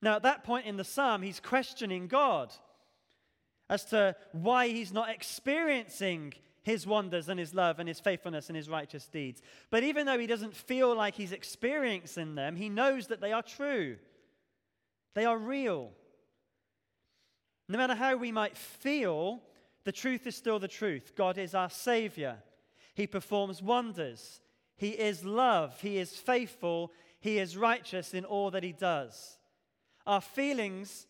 Now, 0.00 0.16
at 0.16 0.22
that 0.24 0.44
point 0.44 0.66
in 0.66 0.76
the 0.76 0.84
psalm, 0.84 1.22
he's 1.22 1.40
questioning 1.40 2.08
God 2.08 2.52
as 3.72 3.86
to 3.86 4.14
why 4.32 4.68
he's 4.68 4.92
not 4.92 5.08
experiencing 5.08 6.34
his 6.62 6.86
wonders 6.86 7.30
and 7.30 7.40
his 7.40 7.54
love 7.54 7.78
and 7.78 7.88
his 7.88 7.98
faithfulness 7.98 8.48
and 8.50 8.56
his 8.56 8.68
righteous 8.68 9.08
deeds. 9.08 9.40
But 9.70 9.82
even 9.82 10.04
though 10.04 10.18
he 10.18 10.26
doesn't 10.26 10.54
feel 10.54 10.94
like 10.94 11.14
he's 11.14 11.32
experiencing 11.32 12.34
them, 12.34 12.54
he 12.54 12.68
knows 12.68 13.06
that 13.06 13.22
they 13.22 13.32
are 13.32 13.42
true, 13.42 13.96
they 15.14 15.24
are 15.24 15.38
real. 15.38 15.90
No 17.66 17.78
matter 17.78 17.94
how 17.94 18.16
we 18.16 18.30
might 18.30 18.58
feel, 18.58 19.40
the 19.84 19.92
truth 19.92 20.26
is 20.26 20.36
still 20.36 20.58
the 20.58 20.68
truth. 20.68 21.14
God 21.16 21.38
is 21.38 21.54
our 21.54 21.70
Savior. 21.70 22.42
He 22.94 23.06
performs 23.06 23.62
wonders. 23.62 24.42
He 24.76 24.90
is 24.90 25.24
love. 25.24 25.80
He 25.80 25.96
is 25.96 26.14
faithful. 26.14 26.92
He 27.20 27.38
is 27.38 27.56
righteous 27.56 28.12
in 28.12 28.26
all 28.26 28.50
that 28.50 28.64
He 28.64 28.72
does. 28.72 29.38
Our 30.06 30.20
feelings 30.20 31.06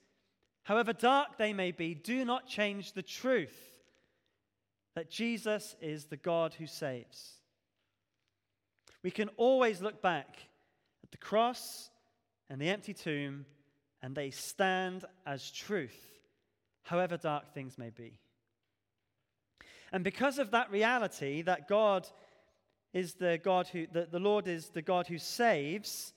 however 0.65 0.93
dark 0.93 1.37
they 1.39 1.53
may 1.53 1.71
be, 1.73 1.95
do 1.95 2.25
not 2.25 2.47
change 2.47 2.93
the 2.93 3.03
truth 3.03 3.73
that 4.95 5.11
Jesus 5.11 5.75
is 5.81 6.07
the 6.07 6.17
God 6.17 6.55
who 6.55 6.67
saves. 6.67 7.35
We 9.03 9.11
can 9.11 9.29
always 9.37 9.81
look 9.81 10.03
back 10.03 10.37
at 11.03 11.11
the 11.11 11.19
cross 11.19 11.91
and 12.51 12.61
the 12.61 12.69
empty 12.69 12.93
tomb, 12.93 13.47
and 14.03 14.15
they 14.15 14.31
stand 14.31 15.05
as 15.27 15.51
truth, 15.51 15.97
however 16.83 17.17
dark 17.17 17.55
things 17.55 17.79
may 17.79 17.91
be. 17.91 18.19
And 19.93 20.05
because 20.05 20.39
of 20.39 20.51
that 20.51 20.71
reality, 20.71 21.43
that 21.43 21.69
God 21.69 22.07
is 22.93 23.15
the 23.15 23.41
God 23.43 23.69
who, 23.69 23.87
that 23.93 24.13
the 24.13 24.21
Lord 24.21 24.49
is 24.49 24.69
the 24.69 24.83
God 24.83 25.07
who 25.07 25.19
saves, 25.19 26.13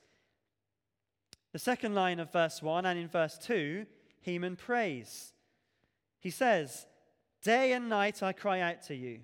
the 1.54 1.60
second 1.60 1.96
line 1.96 2.20
of 2.20 2.34
verse 2.34 2.62
1 2.62 2.86
and 2.86 3.00
in 3.00 3.08
verse 3.08 3.38
2 3.38 3.86
Heman 4.26 4.56
prays. 4.56 5.34
He 6.20 6.32
says, 6.32 6.88
Day 7.44 7.74
and 7.74 7.88
night 7.88 8.24
I 8.24 8.34
cry 8.34 8.60
out 8.60 8.82
to 8.88 8.96
you. 8.96 9.20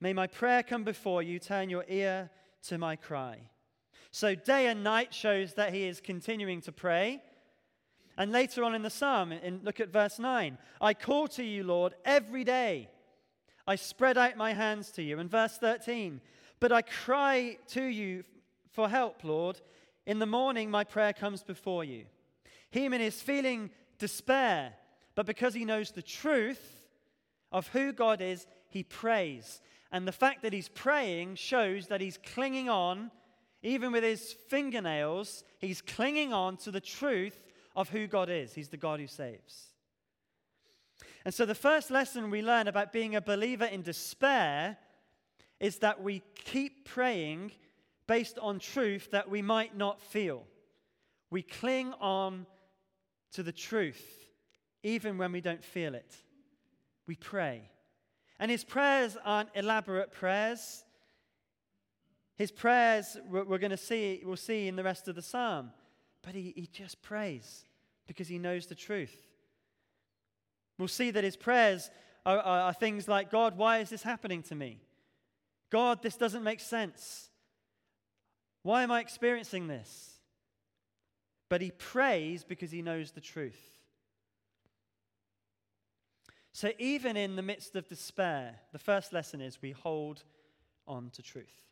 May 0.00 0.14
my 0.14 0.26
prayer 0.26 0.62
come 0.62 0.84
before 0.84 1.22
you, 1.22 1.38
turn 1.38 1.68
your 1.68 1.84
ear 1.86 2.30
to 2.68 2.78
my 2.78 2.96
cry. 2.96 3.38
So, 4.10 4.34
day 4.34 4.66
and 4.66 4.82
night 4.82 5.12
shows 5.12 5.52
that 5.54 5.74
he 5.74 5.84
is 5.84 6.00
continuing 6.00 6.62
to 6.62 6.72
pray. 6.72 7.20
And 8.16 8.32
later 8.32 8.64
on 8.64 8.74
in 8.74 8.82
the 8.82 8.90
psalm, 8.90 9.32
in, 9.32 9.60
look 9.62 9.80
at 9.80 9.92
verse 9.92 10.18
9 10.18 10.56
I 10.80 10.94
call 10.94 11.28
to 11.28 11.44
you, 11.44 11.62
Lord, 11.62 11.94
every 12.04 12.44
day. 12.44 12.88
I 13.66 13.76
spread 13.76 14.16
out 14.16 14.36
my 14.36 14.54
hands 14.54 14.90
to 14.92 15.02
you. 15.02 15.18
And 15.18 15.30
verse 15.30 15.58
13, 15.58 16.22
but 16.58 16.72
I 16.72 16.80
cry 16.82 17.58
to 17.68 17.82
you 17.82 18.24
for 18.70 18.88
help, 18.88 19.24
Lord. 19.24 19.60
In 20.06 20.18
the 20.18 20.26
morning, 20.26 20.70
my 20.70 20.84
prayer 20.84 21.12
comes 21.12 21.42
before 21.42 21.84
you. 21.84 22.06
Heman 22.72 23.02
is 23.02 23.20
feeling 23.20 23.70
despair, 23.98 24.72
but 25.14 25.26
because 25.26 25.54
he 25.54 25.64
knows 25.64 25.90
the 25.90 26.02
truth 26.02 26.82
of 27.52 27.68
who 27.68 27.92
God 27.92 28.20
is, 28.20 28.46
he 28.68 28.82
prays. 28.82 29.60
And 29.92 30.08
the 30.08 30.12
fact 30.12 30.42
that 30.42 30.54
he's 30.54 30.70
praying 30.70 31.34
shows 31.34 31.88
that 31.88 32.00
he's 32.00 32.18
clinging 32.34 32.70
on, 32.70 33.10
even 33.62 33.92
with 33.92 34.02
his 34.02 34.32
fingernails, 34.48 35.44
he's 35.58 35.82
clinging 35.82 36.32
on 36.32 36.56
to 36.58 36.70
the 36.70 36.80
truth 36.80 37.44
of 37.76 37.90
who 37.90 38.06
God 38.06 38.30
is. 38.30 38.54
He's 38.54 38.70
the 38.70 38.78
God 38.78 39.00
who 39.00 39.06
saves. 39.06 39.66
And 41.26 41.34
so, 41.34 41.44
the 41.44 41.54
first 41.54 41.90
lesson 41.90 42.30
we 42.30 42.42
learn 42.42 42.68
about 42.68 42.92
being 42.92 43.14
a 43.14 43.20
believer 43.20 43.66
in 43.66 43.82
despair 43.82 44.78
is 45.60 45.78
that 45.78 46.02
we 46.02 46.22
keep 46.34 46.88
praying 46.88 47.52
based 48.06 48.38
on 48.38 48.58
truth 48.58 49.10
that 49.12 49.30
we 49.30 49.42
might 49.42 49.76
not 49.76 50.00
feel. 50.00 50.44
We 51.30 51.42
cling 51.42 51.92
on 52.00 52.46
to 53.32 53.42
the 53.42 53.52
truth, 53.52 54.26
even 54.82 55.18
when 55.18 55.32
we 55.32 55.40
don't 55.40 55.64
feel 55.64 55.94
it. 55.94 56.14
We 57.06 57.16
pray. 57.16 57.70
And 58.38 58.50
his 58.50 58.64
prayers 58.64 59.16
aren't 59.24 59.50
elaborate 59.54 60.12
prayers. 60.12 60.84
His 62.36 62.50
prayers, 62.50 63.16
we're, 63.28 63.58
going 63.58 63.70
to 63.70 63.76
see, 63.76 64.22
we'll 64.24 64.36
see 64.36 64.68
in 64.68 64.76
the 64.76 64.84
rest 64.84 65.08
of 65.08 65.14
the 65.14 65.22
psalm. 65.22 65.70
But 66.22 66.34
he, 66.34 66.52
he 66.56 66.68
just 66.72 67.02
prays 67.02 67.64
because 68.06 68.28
he 68.28 68.38
knows 68.38 68.66
the 68.66 68.74
truth. 68.74 69.14
We'll 70.78 70.88
see 70.88 71.10
that 71.10 71.24
his 71.24 71.36
prayers 71.36 71.90
are, 72.24 72.38
are, 72.38 72.60
are 72.60 72.72
things 72.72 73.08
like 73.08 73.30
God, 73.30 73.56
why 73.56 73.78
is 73.78 73.90
this 73.90 74.02
happening 74.02 74.42
to 74.44 74.54
me? 74.54 74.80
God, 75.70 76.02
this 76.02 76.16
doesn't 76.16 76.42
make 76.42 76.60
sense. 76.60 77.30
Why 78.62 78.82
am 78.82 78.90
I 78.90 79.00
experiencing 79.00 79.66
this? 79.66 80.11
But 81.52 81.60
he 81.60 81.70
prays 81.70 82.44
because 82.44 82.70
he 82.70 82.80
knows 82.80 83.10
the 83.10 83.20
truth. 83.20 83.60
So, 86.54 86.70
even 86.78 87.14
in 87.14 87.36
the 87.36 87.42
midst 87.42 87.76
of 87.76 87.86
despair, 87.86 88.54
the 88.72 88.78
first 88.78 89.12
lesson 89.12 89.42
is 89.42 89.60
we 89.60 89.72
hold 89.72 90.24
on 90.88 91.10
to 91.10 91.20
truth. 91.20 91.68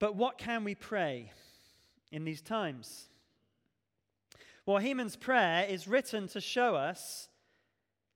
But 0.00 0.16
what 0.16 0.36
can 0.36 0.64
we 0.64 0.74
pray 0.74 1.30
in 2.10 2.24
these 2.24 2.42
times? 2.42 3.04
Well, 4.66 4.78
Heman's 4.78 5.14
prayer 5.14 5.64
is 5.68 5.86
written 5.86 6.26
to 6.26 6.40
show 6.40 6.74
us 6.74 7.28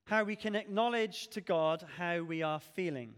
how 0.07 0.25
we 0.25 0.35
can 0.35 0.57
acknowledge 0.57 1.29
to 1.29 1.41
God 1.41 1.87
how 1.97 2.23
we 2.23 2.43
are 2.43 2.59
feeling. 2.59 3.15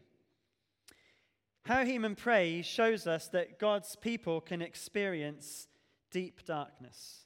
How 1.65 1.87
Heman 1.87 2.15
prays 2.15 2.67
shows 2.67 3.07
us 3.07 3.29
that 3.29 3.59
God's 3.59 3.97
people 3.97 4.43
can 4.43 4.61
experience 4.61 5.67
deep 6.11 6.45
darkness. 6.45 7.25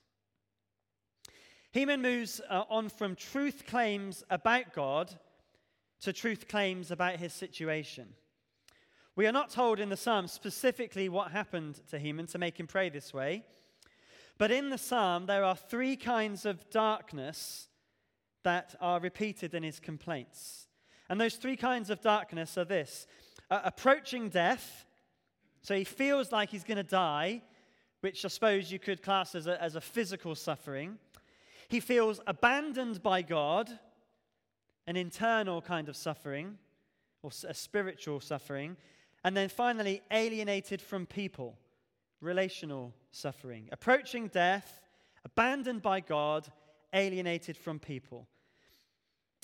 Heman 1.72 2.02
moves 2.02 2.40
uh, 2.50 2.64
on 2.68 2.88
from 2.88 3.16
truth 3.16 3.64
claims 3.66 4.22
about 4.28 4.74
God 4.74 5.14
to 6.00 6.12
truth 6.12 6.48
claims 6.48 6.90
about 6.90 7.16
his 7.16 7.32
situation. 7.32 8.08
We 9.14 9.26
are 9.26 9.32
not 9.32 9.50
told 9.50 9.78
in 9.78 9.88
the 9.88 9.96
psalm 9.96 10.26
specifically 10.26 11.08
what 11.08 11.30
happened 11.30 11.80
to 11.90 11.98
Heman 11.98 12.26
to 12.28 12.38
make 12.38 12.58
him 12.58 12.66
pray 12.66 12.88
this 12.88 13.14
way, 13.14 13.44
but 14.36 14.50
in 14.50 14.70
the 14.70 14.78
psalm 14.78 15.26
there 15.26 15.44
are 15.44 15.56
three 15.56 15.96
kinds 15.96 16.44
of 16.44 16.68
darkness 16.70 17.68
that 18.42 18.74
are 18.80 19.00
repeated 19.00 19.54
in 19.54 19.62
his 19.62 19.78
complaints. 19.78 20.66
And 21.08 21.20
those 21.20 21.36
three 21.36 21.56
kinds 21.56 21.90
of 21.90 22.00
darkness 22.00 22.58
are 22.58 22.64
this 22.64 23.06
uh, 23.50 23.60
approaching 23.64 24.28
death, 24.28 24.86
so 25.62 25.76
he 25.76 25.84
feels 25.84 26.32
like 26.32 26.50
he's 26.50 26.64
going 26.64 26.76
to 26.76 26.82
die, 26.82 27.42
which 28.02 28.24
I 28.24 28.28
suppose 28.28 28.70
you 28.70 28.78
could 28.78 29.00
class 29.00 29.34
as 29.34 29.46
a, 29.46 29.60
as 29.62 29.76
a 29.76 29.80
physical 29.80 30.34
suffering. 30.34 30.98
He 31.68 31.78
feels 31.78 32.20
abandoned 32.26 33.02
by 33.02 33.22
God, 33.22 33.70
an 34.86 34.96
internal 34.96 35.62
kind 35.62 35.88
of 35.88 35.96
suffering, 35.96 36.58
or 37.22 37.30
a 37.48 37.54
spiritual 37.54 38.18
suffering. 38.20 38.76
And 39.24 39.36
then 39.36 39.48
finally, 39.48 40.02
alienated 40.10 40.82
from 40.82 41.06
people, 41.06 41.56
relational 42.20 42.92
suffering. 43.12 43.68
Approaching 43.70 44.26
death, 44.28 44.80
abandoned 45.24 45.80
by 45.80 46.00
God, 46.00 46.48
alienated 46.92 47.56
from 47.56 47.78
people. 47.78 48.26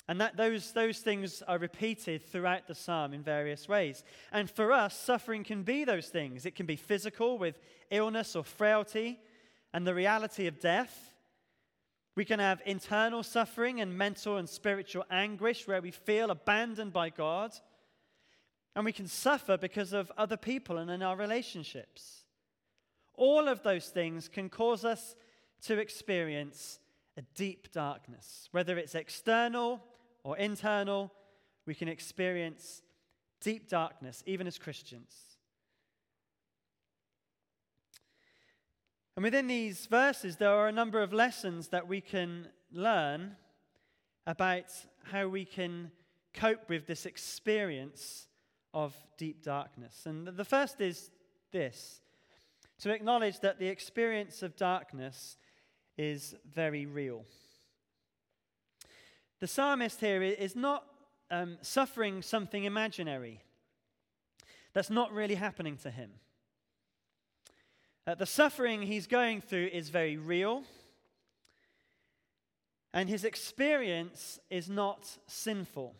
And 0.09 0.19
that 0.21 0.37
those, 0.37 0.71
those 0.71 0.97
things 0.97 1.43
are 1.47 1.59
repeated 1.59 2.25
throughout 2.25 2.67
the 2.67 2.73
psalm 2.73 3.13
in 3.13 3.21
various 3.21 3.69
ways. 3.69 4.03
And 4.31 4.49
for 4.49 4.71
us, 4.71 4.99
suffering 4.99 5.43
can 5.43 5.61
be 5.61 5.83
those 5.83 6.07
things. 6.07 6.47
It 6.47 6.55
can 6.55 6.65
be 6.65 6.77
physical 6.77 7.37
with 7.37 7.59
illness 7.91 8.35
or 8.35 8.43
frailty 8.43 9.19
and 9.71 9.85
the 9.85 9.93
reality 9.93 10.47
of 10.47 10.59
death. 10.59 11.13
We 12.15 12.25
can 12.25 12.39
have 12.39 12.59
internal 12.65 13.21
suffering 13.21 13.81
and 13.81 13.95
mental 13.95 14.37
and 14.37 14.49
spiritual 14.49 15.05
anguish 15.11 15.67
where 15.67 15.79
we 15.79 15.91
feel 15.91 16.31
abandoned 16.31 16.91
by 16.91 17.11
God. 17.11 17.51
And 18.75 18.85
we 18.85 18.93
can 18.93 19.07
suffer 19.07 19.57
because 19.57 19.93
of 19.93 20.11
other 20.17 20.37
people 20.37 20.79
and 20.79 20.89
in 20.89 21.03
our 21.03 21.17
relationships. 21.17 22.23
All 23.13 23.47
of 23.47 23.61
those 23.61 23.89
things 23.89 24.27
can 24.27 24.49
cause 24.49 24.83
us 24.83 25.15
to 25.67 25.77
experience 25.77 26.79
a 27.15 27.21
deep 27.35 27.71
darkness. 27.71 28.49
Whether 28.51 28.79
it's 28.79 28.95
external 28.95 29.83
or 30.29 30.37
internal, 30.37 31.11
we 31.65 31.73
can 31.73 31.87
experience 31.87 32.83
deep 33.41 33.67
darkness, 33.67 34.21
even 34.27 34.45
as 34.45 34.59
Christians. 34.59 35.11
And 39.15 39.23
within 39.23 39.47
these 39.47 39.87
verses, 39.87 40.37
there 40.37 40.51
are 40.51 40.67
a 40.67 40.71
number 40.71 41.01
of 41.01 41.13
lessons 41.13 41.69
that 41.69 41.87
we 41.87 41.99
can 41.99 42.47
learn 42.71 43.37
about 44.27 44.65
how 45.03 45.27
we 45.27 45.45
can 45.45 45.89
cope 46.35 46.69
with 46.69 46.85
this 46.85 47.07
experience 47.07 48.27
of 48.71 48.93
deep 49.17 49.43
darkness. 49.43 50.03
And 50.05 50.27
the 50.27 50.45
first 50.45 50.79
is 50.79 51.09
this 51.51 52.01
to 52.81 52.91
acknowledge 52.91 53.39
that 53.39 53.57
the 53.57 53.67
experience 53.67 54.43
of 54.43 54.55
darkness 54.55 55.37
is 55.97 56.35
very 56.53 56.85
real. 56.85 57.25
The 59.39 59.47
psalmist 59.47 60.01
here 60.01 60.21
is 60.21 60.55
not 60.55 60.83
um, 61.31 61.57
suffering 61.61 62.21
something 62.21 62.65
imaginary 62.65 63.41
that's 64.73 64.89
not 64.89 65.13
really 65.13 65.35
happening 65.35 65.77
to 65.77 65.89
him. 65.89 66.11
Uh, 68.05 68.15
the 68.15 68.25
suffering 68.25 68.81
he's 68.81 69.07
going 69.07 69.39
through 69.39 69.67
is 69.71 69.89
very 69.89 70.17
real, 70.17 70.63
and 72.93 73.07
his 73.07 73.23
experience 73.23 74.39
is 74.49 74.69
not 74.69 75.17
sinful. 75.27 75.95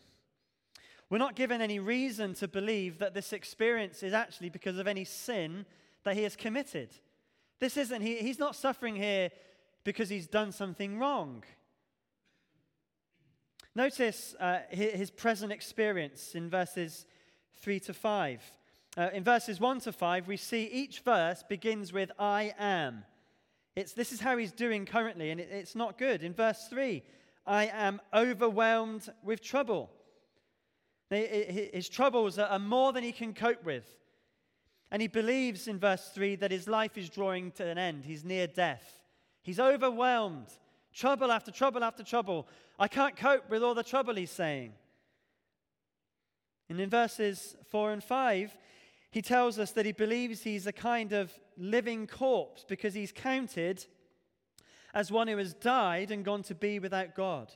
We're 1.10 1.18
not 1.18 1.36
given 1.36 1.62
any 1.62 1.80
reason 1.80 2.34
to 2.36 2.48
believe 2.48 3.00
that 3.00 3.14
this 3.14 3.32
experience 3.32 4.04
is 4.04 4.14
actually 4.14 4.50
because 4.50 4.78
of 4.78 4.88
any 4.88 5.06
sin 5.06 5.66
that 6.04 6.16
he 6.16 6.24
has 6.24 6.36
committed. 6.36 6.90
This 7.60 7.78
isn't, 7.78 8.02
he, 8.02 8.18
he's 8.18 8.40
not 8.40 8.56
suffering 8.56 8.96
here 8.96 9.30
because 9.84 10.10
he's 10.10 10.28
done 10.28 10.52
something 10.52 11.00
wrong. 11.00 11.44
Notice 13.76 14.36
uh, 14.40 14.60
his 14.70 15.12
present 15.12 15.52
experience 15.52 16.36
in 16.36 16.50
verses 16.50 17.06
3 17.62 17.80
to 17.82 17.94
5. 17.94 18.42
Uh, 18.98 19.10
in 19.14 19.24
verses 19.24 19.60
1 19.60 19.82
to 19.82 19.92
5, 19.92 20.28
we 20.28 20.38
see 20.38 20.66
each 20.66 21.02
verse 21.02 21.44
begins 21.48 21.94
with 21.94 22.12
I 22.18 22.54
am. 22.58 23.04
It's, 23.76 23.94
this 23.94 24.12
is 24.12 24.20
how 24.20 24.38
he's 24.38 24.52
doing 24.52 24.86
currently, 24.86 25.30
and 25.30 25.40
it, 25.40 25.50
it's 25.52 25.76
not 25.76 25.98
good. 25.98 26.24
In 26.24 26.34
verse 26.34 26.68
3, 26.70 27.04
I 27.46 27.68
am 27.68 28.02
overwhelmed 28.14 29.08
with 29.24 29.42
trouble. 29.42 29.90
His 31.10 31.90
troubles 31.90 32.38
are 32.38 32.60
more 32.60 32.94
than 32.94 33.04
he 33.04 33.12
can 33.12 33.34
cope 33.34 33.64
with. 33.64 33.86
And 34.92 35.02
he 35.02 35.08
believes 35.08 35.68
in 35.68 35.80
verse 35.80 36.10
3 36.14 36.36
that 36.38 36.52
his 36.52 36.68
life 36.68 36.98
is 36.98 37.10
drawing 37.10 37.52
to 37.54 37.66
an 37.66 37.78
end. 37.78 38.06
He's 38.06 38.24
near 38.24 38.48
death. 38.48 39.04
He's 39.42 39.60
overwhelmed. 39.60 40.48
Trouble 40.94 41.32
after 41.32 41.52
trouble 41.52 41.84
after 41.84 42.04
trouble. 42.04 42.48
I 42.78 42.88
can't 42.88 43.16
cope 43.16 43.50
with 43.50 43.64
all 43.64 43.76
the 43.76 43.84
trouble, 43.84 44.16
he's 44.16 44.32
saying. 44.32 44.74
And 46.70 46.80
in 46.80 46.90
verses 46.90 47.56
4 47.72 47.92
and 47.92 48.04
5, 48.04 48.58
he 49.12 49.22
tells 49.22 49.58
us 49.58 49.72
that 49.72 49.86
he 49.86 49.92
believes 49.92 50.44
he's 50.44 50.68
a 50.68 50.72
kind 50.72 51.14
of 51.14 51.32
living 51.58 52.06
corpse 52.06 52.64
because 52.68 52.94
he's 52.94 53.12
counted 53.12 53.86
as 54.94 55.12
one 55.12 55.28
who 55.28 55.38
has 55.38 55.54
died 55.54 56.12
and 56.12 56.26
gone 56.26 56.44
to 56.44 56.56
be 56.56 56.80
without 56.80 57.16
God. 57.16 57.52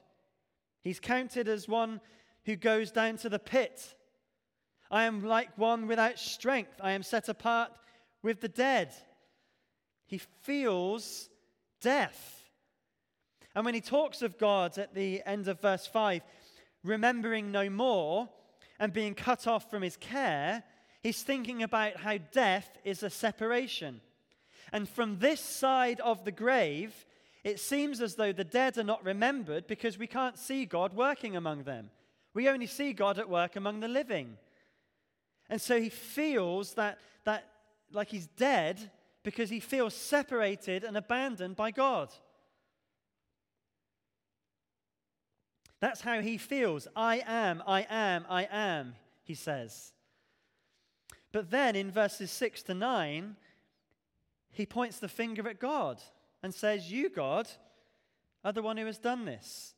He's 0.81 0.99
counted 0.99 1.47
as 1.47 1.67
one 1.67 2.01
who 2.45 2.55
goes 2.55 2.91
down 2.91 3.17
to 3.17 3.29
the 3.29 3.39
pit. 3.39 3.95
I 4.91 5.05
am 5.05 5.23
like 5.23 5.57
one 5.57 5.87
without 5.87 6.19
strength. 6.19 6.79
I 6.81 6.91
am 6.91 7.03
set 7.03 7.29
apart 7.29 7.71
with 8.21 8.41
the 8.41 8.49
dead. 8.49 8.93
He 10.05 10.19
feels 10.41 11.29
death. 11.81 12.42
And 13.55 13.65
when 13.65 13.73
he 13.73 13.81
talks 13.81 14.21
of 14.21 14.37
God 14.37 14.77
at 14.77 14.93
the 14.93 15.21
end 15.25 15.47
of 15.47 15.61
verse 15.61 15.85
5, 15.85 16.21
remembering 16.83 17.51
no 17.51 17.69
more 17.69 18.29
and 18.79 18.91
being 18.91 19.13
cut 19.13 19.47
off 19.47 19.69
from 19.69 19.83
his 19.83 19.97
care, 19.97 20.63
he's 21.01 21.21
thinking 21.21 21.63
about 21.63 21.97
how 21.97 22.17
death 22.31 22.77
is 22.83 23.03
a 23.03 23.09
separation. 23.09 24.01
And 24.71 24.89
from 24.89 25.19
this 25.19 25.39
side 25.39 25.99
of 25.99 26.25
the 26.25 26.31
grave, 26.31 27.05
it 27.43 27.59
seems 27.59 28.01
as 28.01 28.15
though 28.15 28.31
the 28.31 28.43
dead 28.43 28.77
are 28.77 28.83
not 28.83 29.03
remembered 29.03 29.67
because 29.67 29.97
we 29.97 30.07
can't 30.07 30.37
see 30.37 30.65
God 30.65 30.93
working 30.93 31.35
among 31.35 31.63
them. 31.63 31.91
We 32.33 32.49
only 32.49 32.67
see 32.67 32.93
God 32.93 33.19
at 33.19 33.29
work 33.29 33.55
among 33.55 33.81
the 33.81 33.87
living. 33.87 34.37
And 35.49 35.61
so 35.61 35.79
he 35.79 35.89
feels 35.89 36.73
that, 36.73 36.97
that 37.25 37.47
like 37.91 38.07
he's 38.07 38.27
dead 38.27 38.91
because 39.23 39.49
he 39.49 39.59
feels 39.59 39.93
separated 39.93 40.83
and 40.83 40.97
abandoned 40.97 41.55
by 41.55 41.71
God. 41.71 42.11
That's 45.83 45.99
how 45.99 46.21
he 46.21 46.37
feels. 46.37 46.87
I 46.95 47.23
am, 47.27 47.61
I 47.67 47.85
am, 47.89 48.25
I 48.29 48.47
am, 48.49 48.95
he 49.25 49.33
says. 49.33 49.91
But 51.33 51.51
then 51.51 51.75
in 51.75 51.91
verses 51.91 52.31
6 52.31 52.63
to 52.63 52.73
9, 52.73 53.35
he 54.53 54.65
points 54.65 54.99
the 54.99 55.09
finger 55.09 55.45
at 55.49 55.59
God 55.59 56.01
and 56.41 56.55
says, 56.55 56.89
You, 56.89 57.09
God, 57.09 57.49
are 58.45 58.53
the 58.53 58.61
one 58.61 58.77
who 58.77 58.85
has 58.85 58.97
done 58.97 59.25
this. 59.25 59.73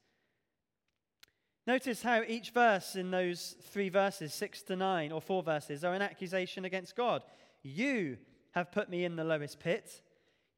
Notice 1.66 2.04
how 2.04 2.22
each 2.22 2.52
verse 2.52 2.96
in 2.96 3.10
those 3.10 3.56
three 3.72 3.90
verses, 3.90 4.32
six 4.32 4.62
to 4.62 4.76
nine, 4.76 5.12
or 5.12 5.22
four 5.22 5.42
verses, 5.42 5.84
are 5.84 5.96
an 5.96 6.04
accusation 6.04 6.66
against 6.66 6.96
God. 6.96 7.24
You 7.64 8.20
have 8.52 8.72
put 8.72 8.92
me 8.92 9.06
in 9.06 9.16
the 9.16 9.24
lowest 9.24 9.60
pit. 9.60 10.04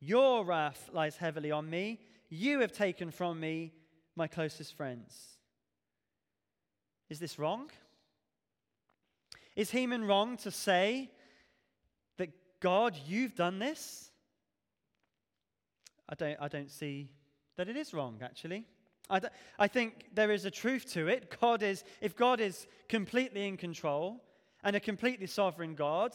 Your 0.01 0.43
wrath 0.43 0.89
lies 0.91 1.15
heavily 1.15 1.51
on 1.51 1.69
me. 1.69 2.01
You 2.27 2.59
have 2.59 2.73
taken 2.73 3.11
from 3.11 3.39
me 3.39 3.71
my 4.13 4.27
closest 4.27 4.75
friends. 4.75 5.36
Is 7.09 7.19
this 7.19 7.39
wrong? 7.39 7.69
Is 9.55 9.71
Heman 9.71 10.05
wrong 10.05 10.37
to 10.37 10.51
say 10.51 11.09
that 12.17 12.29
God, 12.59 12.97
you've 13.07 13.35
done 13.35 13.59
this? 13.59 14.11
I 16.09 16.15
don't, 16.15 16.37
I 16.39 16.47
don't 16.47 16.71
see 16.71 17.11
that 17.55 17.67
it 17.67 17.75
is 17.75 17.93
wrong, 17.93 18.19
actually. 18.21 18.65
I, 19.09 19.21
I 19.57 19.67
think 19.67 20.07
there 20.13 20.31
is 20.31 20.45
a 20.45 20.51
truth 20.51 20.91
to 20.93 21.07
it. 21.07 21.35
God 21.41 21.63
is, 21.63 21.83
if 22.01 22.15
God 22.15 22.39
is 22.39 22.67
completely 22.87 23.47
in 23.47 23.57
control 23.57 24.23
and 24.63 24.75
a 24.75 24.79
completely 24.79 25.27
sovereign 25.27 25.75
God, 25.75 26.13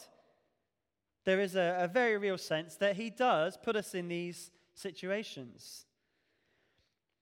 there 1.25 1.39
is 1.39 1.55
a, 1.55 1.77
a 1.81 1.87
very 1.87 2.17
real 2.17 2.37
sense 2.37 2.75
that 2.75 2.95
He 2.95 3.09
does 3.09 3.57
put 3.57 3.75
us 3.75 3.95
in 3.95 4.07
these 4.07 4.51
situations. 4.73 5.85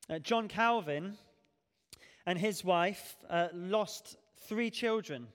Uh, 0.09 0.19
John 0.19 0.47
Calvin 0.47 1.17
and 2.25 2.37
his 2.37 2.63
wife 2.63 3.17
uh, 3.29 3.47
lost 3.53 4.17
three 4.47 4.69
children 4.69 5.27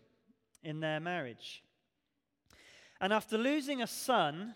in 0.62 0.80
their 0.80 1.00
marriage. 1.00 1.62
And 3.00 3.12
after 3.12 3.36
losing 3.36 3.82
a 3.82 3.86
son, 3.86 4.54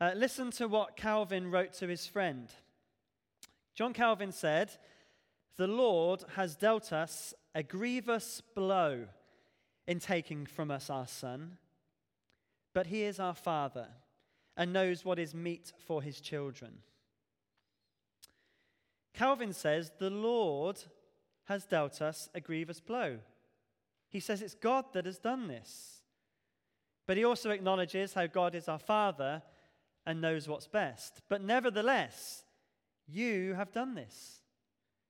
uh, 0.00 0.12
listen 0.14 0.50
to 0.52 0.68
what 0.68 0.96
Calvin 0.96 1.50
wrote 1.50 1.72
to 1.74 1.88
his 1.88 2.06
friend. 2.06 2.48
John 3.74 3.92
Calvin 3.92 4.32
said, 4.32 4.70
The 5.56 5.66
Lord 5.66 6.24
has 6.36 6.56
dealt 6.56 6.92
us 6.92 7.34
a 7.54 7.62
grievous 7.62 8.40
blow 8.54 9.06
in 9.86 9.98
taking 9.98 10.46
from 10.46 10.70
us 10.70 10.90
our 10.90 11.06
son, 11.06 11.58
but 12.74 12.86
he 12.86 13.02
is 13.02 13.18
our 13.18 13.34
father 13.34 13.88
and 14.56 14.72
knows 14.72 15.04
what 15.04 15.18
is 15.18 15.34
meet 15.34 15.72
for 15.86 16.02
his 16.02 16.20
children. 16.20 16.78
Calvin 19.14 19.52
says, 19.52 19.90
The 19.98 20.10
Lord 20.10 20.78
has 21.48 21.64
dealt 21.64 22.00
us 22.02 22.28
a 22.34 22.40
grievous 22.40 22.78
blow. 22.78 23.18
He 24.10 24.20
says 24.20 24.42
it's 24.42 24.54
God 24.54 24.84
that 24.92 25.06
has 25.06 25.18
done 25.18 25.48
this. 25.48 26.02
But 27.06 27.16
he 27.16 27.24
also 27.24 27.50
acknowledges 27.50 28.12
how 28.12 28.26
God 28.26 28.54
is 28.54 28.68
our 28.68 28.78
Father 28.78 29.42
and 30.06 30.20
knows 30.20 30.46
what's 30.46 30.66
best. 30.66 31.22
But 31.28 31.42
nevertheless, 31.42 32.44
you 33.06 33.54
have 33.54 33.72
done 33.72 33.94
this, 33.94 34.40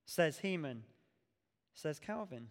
says 0.06 0.38
Heman, 0.38 0.84
says 1.74 1.98
Calvin. 1.98 2.48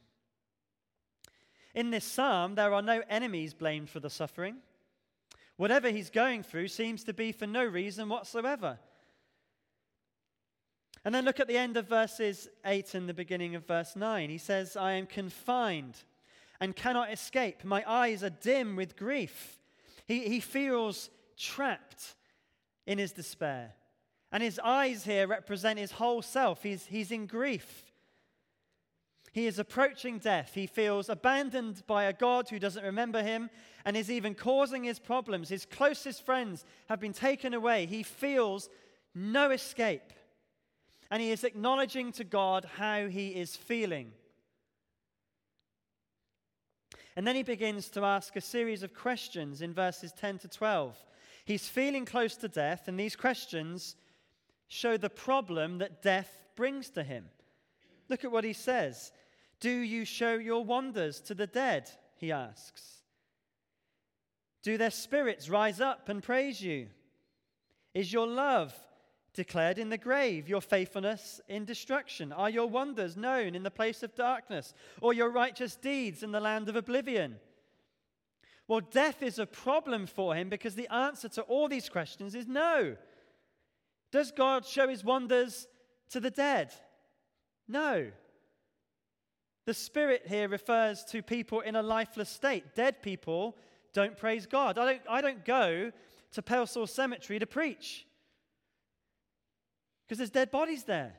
In 1.73 1.91
this 1.91 2.05
psalm, 2.05 2.55
there 2.55 2.73
are 2.73 2.81
no 2.81 3.03
enemies 3.09 3.53
blamed 3.53 3.89
for 3.89 4.01
the 4.01 4.09
suffering. 4.09 4.57
Whatever 5.55 5.89
he's 5.89 6.09
going 6.09 6.43
through 6.43 6.67
seems 6.67 7.03
to 7.05 7.13
be 7.13 7.31
for 7.31 7.47
no 7.47 7.63
reason 7.63 8.09
whatsoever. 8.09 8.79
And 11.05 11.13
then 11.13 11.25
look 11.25 11.39
at 11.39 11.47
the 11.47 11.57
end 11.57 11.77
of 11.77 11.87
verses 11.87 12.49
8 12.65 12.93
and 12.95 13.07
the 13.07 13.13
beginning 13.13 13.55
of 13.55 13.65
verse 13.65 13.95
9. 13.95 14.29
He 14.29 14.37
says, 14.37 14.75
I 14.75 14.93
am 14.93 15.05
confined 15.05 15.95
and 16.59 16.75
cannot 16.75 17.11
escape. 17.11 17.63
My 17.63 17.83
eyes 17.87 18.23
are 18.23 18.29
dim 18.29 18.75
with 18.75 18.97
grief. 18.97 19.59
He, 20.05 20.27
he 20.27 20.39
feels 20.39 21.09
trapped 21.37 22.15
in 22.85 22.97
his 22.97 23.11
despair. 23.11 23.73
And 24.31 24.43
his 24.43 24.59
eyes 24.63 25.05
here 25.05 25.27
represent 25.27 25.79
his 25.79 25.91
whole 25.91 26.21
self. 26.21 26.63
He's, 26.63 26.85
he's 26.85 27.11
in 27.11 27.27
grief. 27.27 27.83
He 29.31 29.45
is 29.45 29.59
approaching 29.59 30.17
death. 30.17 30.51
He 30.55 30.65
feels 30.65 31.09
abandoned 31.09 31.83
by 31.85 32.05
a 32.05 32.13
God 32.13 32.49
who 32.49 32.59
doesn't 32.59 32.83
remember 32.83 33.21
him 33.21 33.49
and 33.85 33.95
is 33.95 34.09
even 34.09 34.33
causing 34.33 34.83
his 34.83 34.99
problems. 34.99 35.49
His 35.49 35.65
closest 35.65 36.25
friends 36.25 36.65
have 36.89 36.99
been 36.99 37.13
taken 37.13 37.53
away. 37.53 37.85
He 37.85 38.03
feels 38.03 38.69
no 39.13 39.51
escape. 39.51 40.11
And 41.09 41.21
he 41.21 41.31
is 41.31 41.43
acknowledging 41.43 42.11
to 42.13 42.23
God 42.23 42.65
how 42.77 43.07
he 43.07 43.29
is 43.29 43.55
feeling. 43.55 44.11
And 47.15 47.25
then 47.25 47.35
he 47.35 47.43
begins 47.43 47.89
to 47.89 48.03
ask 48.03 48.35
a 48.35 48.41
series 48.41 48.83
of 48.83 48.93
questions 48.93 49.61
in 49.61 49.73
verses 49.73 50.13
10 50.13 50.39
to 50.39 50.47
12. 50.47 50.95
He's 51.45 51.67
feeling 51.67 52.05
close 52.05 52.35
to 52.37 52.47
death, 52.47 52.87
and 52.87 52.99
these 52.99 53.15
questions 53.15 53.95
show 54.67 54.97
the 54.97 55.09
problem 55.09 55.79
that 55.79 56.03
death 56.03 56.45
brings 56.55 56.89
to 56.91 57.03
him. 57.03 57.25
Look 58.09 58.23
at 58.23 58.31
what 58.31 58.43
he 58.43 58.53
says. 58.53 59.11
Do 59.59 59.69
you 59.71 60.05
show 60.05 60.35
your 60.35 60.63
wonders 60.63 61.19
to 61.21 61.33
the 61.33 61.47
dead? 61.47 61.89
He 62.17 62.31
asks. 62.31 62.83
Do 64.61 64.77
their 64.77 64.91
spirits 64.91 65.49
rise 65.49 65.81
up 65.81 66.09
and 66.09 66.21
praise 66.21 66.61
you? 66.61 66.87
Is 67.93 68.11
your 68.13 68.27
love 68.27 68.75
declared 69.37 69.77
in 69.77 69.89
the 69.89 69.99
grave, 69.99 70.49
your 70.49 70.61
faithfulness 70.61 71.39
in 71.47 71.63
destruction? 71.63 72.33
Are 72.33 72.49
your 72.49 72.67
wonders 72.67 73.15
known 73.15 73.53
in 73.53 73.61
the 73.61 73.71
place 73.71 74.01
of 74.01 74.15
darkness, 74.15 74.73
or 74.99 75.13
your 75.13 75.29
righteous 75.29 75.75
deeds 75.75 76.23
in 76.23 76.31
the 76.31 76.39
land 76.39 76.67
of 76.67 76.75
oblivion? 76.75 77.37
Well, 78.67 78.81
death 78.81 79.21
is 79.21 79.37
a 79.37 79.45
problem 79.45 80.07
for 80.07 80.33
him 80.33 80.49
because 80.49 80.73
the 80.73 80.91
answer 80.91 81.29
to 81.29 81.43
all 81.43 81.69
these 81.69 81.87
questions 81.87 82.33
is 82.33 82.47
no. 82.47 82.97
Does 84.11 84.31
God 84.31 84.65
show 84.65 84.89
his 84.89 85.03
wonders 85.03 85.67
to 86.09 86.19
the 86.19 86.31
dead? 86.31 86.73
No. 87.67 88.07
The 89.67 89.73
Spirit 89.75 90.23
here 90.25 90.49
refers 90.49 91.03
to 91.11 91.21
people 91.21 91.59
in 91.59 91.75
a 91.75 91.83
lifeless 91.83 92.29
state. 92.29 92.73
Dead 92.73 93.03
people 93.03 93.55
don't 93.93 94.17
praise 94.17 94.47
God. 94.47 94.79
I 94.79 94.93
don't, 94.93 95.01
I 95.07 95.21
don't 95.21 95.45
go 95.45 95.91
to 96.31 96.41
Pelsall 96.41 96.89
Cemetery 96.89 97.37
to 97.37 97.45
preach 97.45 98.06
because 100.07 100.19
there's 100.19 100.29
dead 100.29 100.51
bodies 100.51 100.85
there. 100.85 101.13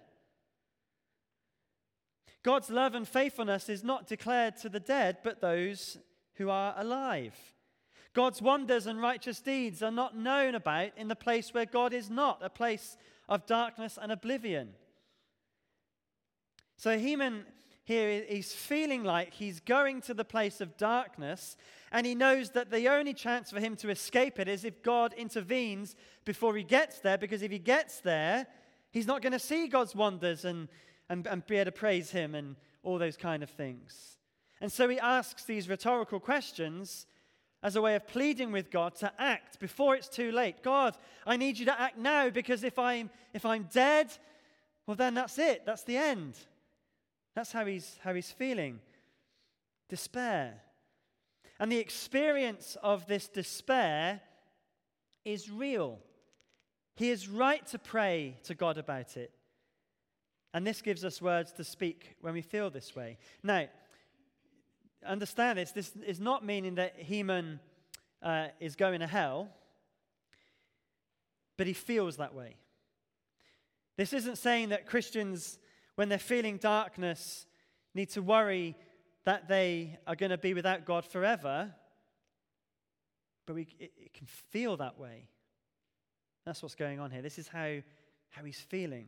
God's 2.42 2.70
love 2.70 2.94
and 2.94 3.06
faithfulness 3.06 3.68
is 3.68 3.84
not 3.84 4.06
declared 4.06 4.56
to 4.58 4.70
the 4.70 4.80
dead, 4.80 5.18
but 5.22 5.40
those 5.40 5.98
who 6.36 6.48
are 6.48 6.74
alive. 6.78 7.36
God's 8.14 8.40
wonders 8.40 8.86
and 8.86 9.02
righteous 9.02 9.40
deeds 9.40 9.82
are 9.82 9.90
not 9.90 10.16
known 10.16 10.54
about 10.54 10.96
in 10.96 11.08
the 11.08 11.16
place 11.16 11.52
where 11.52 11.66
God 11.66 11.92
is 11.92 12.08
not, 12.08 12.40
a 12.42 12.48
place 12.48 12.96
of 13.28 13.44
darkness 13.44 13.98
and 14.00 14.10
oblivion. 14.10 14.70
So 16.78 16.98
Heman 16.98 17.44
here 17.84 18.08
is 18.08 18.52
feeling 18.52 19.02
like 19.02 19.34
he's 19.34 19.60
going 19.60 20.00
to 20.02 20.14
the 20.14 20.24
place 20.24 20.60
of 20.60 20.76
darkness, 20.76 21.56
and 21.90 22.06
he 22.06 22.14
knows 22.14 22.50
that 22.50 22.70
the 22.70 22.88
only 22.88 23.14
chance 23.14 23.50
for 23.50 23.60
him 23.60 23.76
to 23.76 23.90
escape 23.90 24.38
it 24.38 24.48
is 24.48 24.64
if 24.64 24.82
God 24.82 25.12
intervenes 25.14 25.96
before 26.24 26.56
he 26.56 26.62
gets 26.62 27.00
there, 27.00 27.18
because 27.18 27.42
if 27.42 27.50
he 27.50 27.58
gets 27.58 28.00
there, 28.00 28.46
he's 28.90 29.06
not 29.06 29.22
going 29.22 29.32
to 29.32 29.38
see 29.38 29.68
God's 29.68 29.94
wonders 29.94 30.44
and, 30.44 30.68
and, 31.08 31.26
and 31.26 31.46
be 31.46 31.56
able 31.56 31.66
to 31.66 31.72
praise 31.72 32.10
him 32.10 32.34
and 32.34 32.56
all 32.82 32.98
those 32.98 33.16
kind 33.16 33.42
of 33.42 33.50
things. 33.50 34.18
And 34.60 34.72
so 34.72 34.88
he 34.88 34.98
asks 34.98 35.44
these 35.44 35.68
rhetorical 35.68 36.20
questions 36.20 37.06
as 37.62 37.76
a 37.76 37.82
way 37.82 37.94
of 37.96 38.06
pleading 38.06 38.52
with 38.52 38.70
God 38.70 38.94
to 38.96 39.12
act 39.18 39.58
before 39.58 39.94
it's 39.94 40.08
too 40.08 40.30
late. 40.32 40.62
God, 40.62 40.96
I 41.26 41.36
need 41.36 41.58
you 41.58 41.66
to 41.66 41.80
act 41.80 41.98
now 41.98 42.30
because 42.30 42.62
if 42.62 42.78
I'm, 42.78 43.10
if 43.34 43.44
I'm 43.44 43.68
dead, 43.72 44.12
well, 44.86 44.96
then 44.96 45.14
that's 45.14 45.38
it. 45.38 45.66
That's 45.66 45.82
the 45.82 45.96
end. 45.96 46.34
That's 47.34 47.52
how 47.52 47.66
he's, 47.66 47.98
how 48.02 48.14
he's 48.14 48.30
feeling 48.30 48.80
despair. 49.88 50.54
And 51.60 51.70
the 51.70 51.78
experience 51.78 52.76
of 52.82 53.06
this 53.06 53.28
despair 53.28 54.20
is 55.24 55.50
real. 55.50 55.98
He 56.98 57.10
is 57.10 57.28
right 57.28 57.64
to 57.68 57.78
pray 57.78 58.34
to 58.42 58.56
God 58.56 58.76
about 58.76 59.16
it. 59.16 59.30
And 60.52 60.66
this 60.66 60.82
gives 60.82 61.04
us 61.04 61.22
words 61.22 61.52
to 61.52 61.62
speak 61.62 62.16
when 62.22 62.34
we 62.34 62.42
feel 62.42 62.70
this 62.70 62.96
way. 62.96 63.18
Now, 63.40 63.66
understand 65.06 65.60
this. 65.60 65.70
This 65.70 65.92
is 66.04 66.18
not 66.18 66.44
meaning 66.44 66.74
that 66.74 66.96
Heman 66.98 67.60
uh, 68.20 68.48
is 68.58 68.74
going 68.74 68.98
to 68.98 69.06
hell, 69.06 69.48
but 71.56 71.68
he 71.68 71.72
feels 71.72 72.16
that 72.16 72.34
way. 72.34 72.56
This 73.96 74.12
isn't 74.12 74.36
saying 74.36 74.70
that 74.70 74.86
Christians, 74.86 75.60
when 75.94 76.08
they're 76.08 76.18
feeling 76.18 76.56
darkness, 76.56 77.46
need 77.94 78.10
to 78.10 78.22
worry 78.22 78.74
that 79.24 79.46
they 79.46 80.00
are 80.04 80.16
going 80.16 80.30
to 80.30 80.38
be 80.38 80.52
without 80.52 80.84
God 80.84 81.04
forever, 81.04 81.72
but 83.46 83.54
we, 83.54 83.68
it, 83.78 83.92
it 83.96 84.12
can 84.14 84.26
feel 84.26 84.76
that 84.78 84.98
way. 84.98 85.28
That's 86.44 86.62
what's 86.62 86.74
going 86.74 87.00
on 87.00 87.10
here. 87.10 87.22
This 87.22 87.38
is 87.38 87.48
how, 87.48 87.78
how 88.30 88.44
he's 88.44 88.60
feeling. 88.60 89.06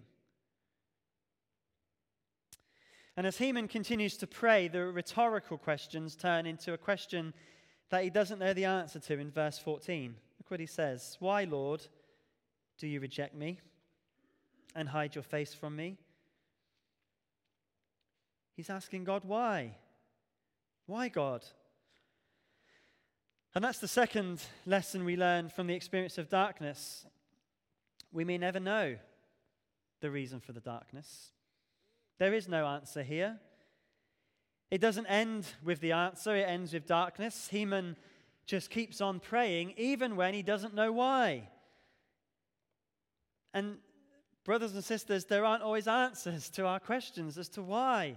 And 3.17 3.27
as 3.27 3.39
Heman 3.39 3.69
continues 3.69 4.17
to 4.19 4.27
pray, 4.27 4.69
the 4.69 4.87
rhetorical 4.87 5.59
questions 5.59 6.17
turn 6.17 6.47
into 6.47 6.73
a 6.73 6.79
question 6.79 7.35
that 7.91 8.05
he 8.05 8.11
doesn't 8.11 8.39
know 8.39 8.55
the 8.55 8.65
answer 8.65 8.99
to 9.01 9.19
in 9.19 9.31
verse 9.31 9.59
14. 9.59 10.15
Look 10.39 10.51
what 10.51 10.61
he 10.61 10.67
says 10.67 11.17
Why, 11.21 11.45
Lord, 11.45 11.87
do 12.79 12.87
you 12.87 13.01
reject 13.01 13.35
me 13.35 13.61
and 14.75 14.89
hide 14.89 15.15
your 15.15 15.25
face 15.25 15.53
from 15.53 15.77
me? 15.77 15.99
He's 18.57 18.71
asking 18.71 19.05
God, 19.05 19.25
why? 19.25 19.77
Why, 20.87 21.09
God? 21.09 21.45
And 23.55 23.65
that's 23.65 23.79
the 23.79 23.89
second 23.89 24.43
lesson 24.65 25.05
we 25.05 25.17
learn 25.17 25.49
from 25.49 25.67
the 25.67 25.75
experience 25.75 26.19
of 26.19 26.29
darkness 26.29 27.07
we 28.13 28.25
may 28.25 28.39
never 28.39 28.61
know 28.61 28.97
the 30.01 30.11
reason 30.11 30.41
for 30.41 30.53
the 30.53 30.61
darkness. 30.61 31.33
There 32.19 32.35
is 32.35 32.49
no 32.49 32.67
answer 32.67 33.03
here. 33.03 33.39
It 34.71 34.81
doesn't 34.81 35.07
end 35.07 35.47
with 35.65 35.81
the 35.81 35.93
answer, 35.93 36.37
it 36.37 36.49
ends 36.49 36.73
with 36.73 36.87
darkness. 36.87 37.49
Heman 37.51 37.97
just 38.47 38.71
keeps 38.71 39.01
on 39.01 39.21
praying, 39.21 39.75
even 39.77 40.17
when 40.17 40.35
he 40.35 40.43
doesn't 40.43 40.75
know 40.75 40.93
why. 40.93 41.49
And, 43.53 43.79
brothers 44.45 44.75
and 44.75 44.85
sisters, 44.85 45.25
there 45.25 45.45
aren't 45.45 45.63
always 45.63 45.89
answers 45.89 46.49
to 46.51 46.67
our 46.67 46.79
questions 46.79 47.37
as 47.37 47.49
to 47.51 47.63
why. 47.63 48.17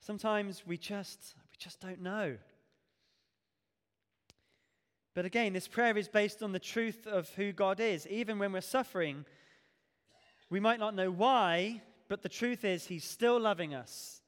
Sometimes 0.00 0.64
we 0.66 0.78
just, 0.78 1.34
we 1.50 1.56
just 1.58 1.80
don't 1.80 2.00
know. 2.00 2.36
But 5.14 5.24
again, 5.24 5.52
this 5.52 5.68
prayer 5.68 5.96
is 5.98 6.08
based 6.08 6.42
on 6.42 6.52
the 6.52 6.58
truth 6.58 7.06
of 7.06 7.28
who 7.30 7.52
God 7.52 7.80
is. 7.80 8.06
Even 8.06 8.38
when 8.38 8.52
we're 8.52 8.60
suffering, 8.60 9.24
we 10.48 10.60
might 10.60 10.78
not 10.78 10.94
know 10.94 11.10
why, 11.10 11.82
but 12.08 12.22
the 12.22 12.28
truth 12.28 12.64
is, 12.64 12.86
He's 12.86 13.04
still 13.04 13.40
loving 13.40 13.74
us. 13.74 14.20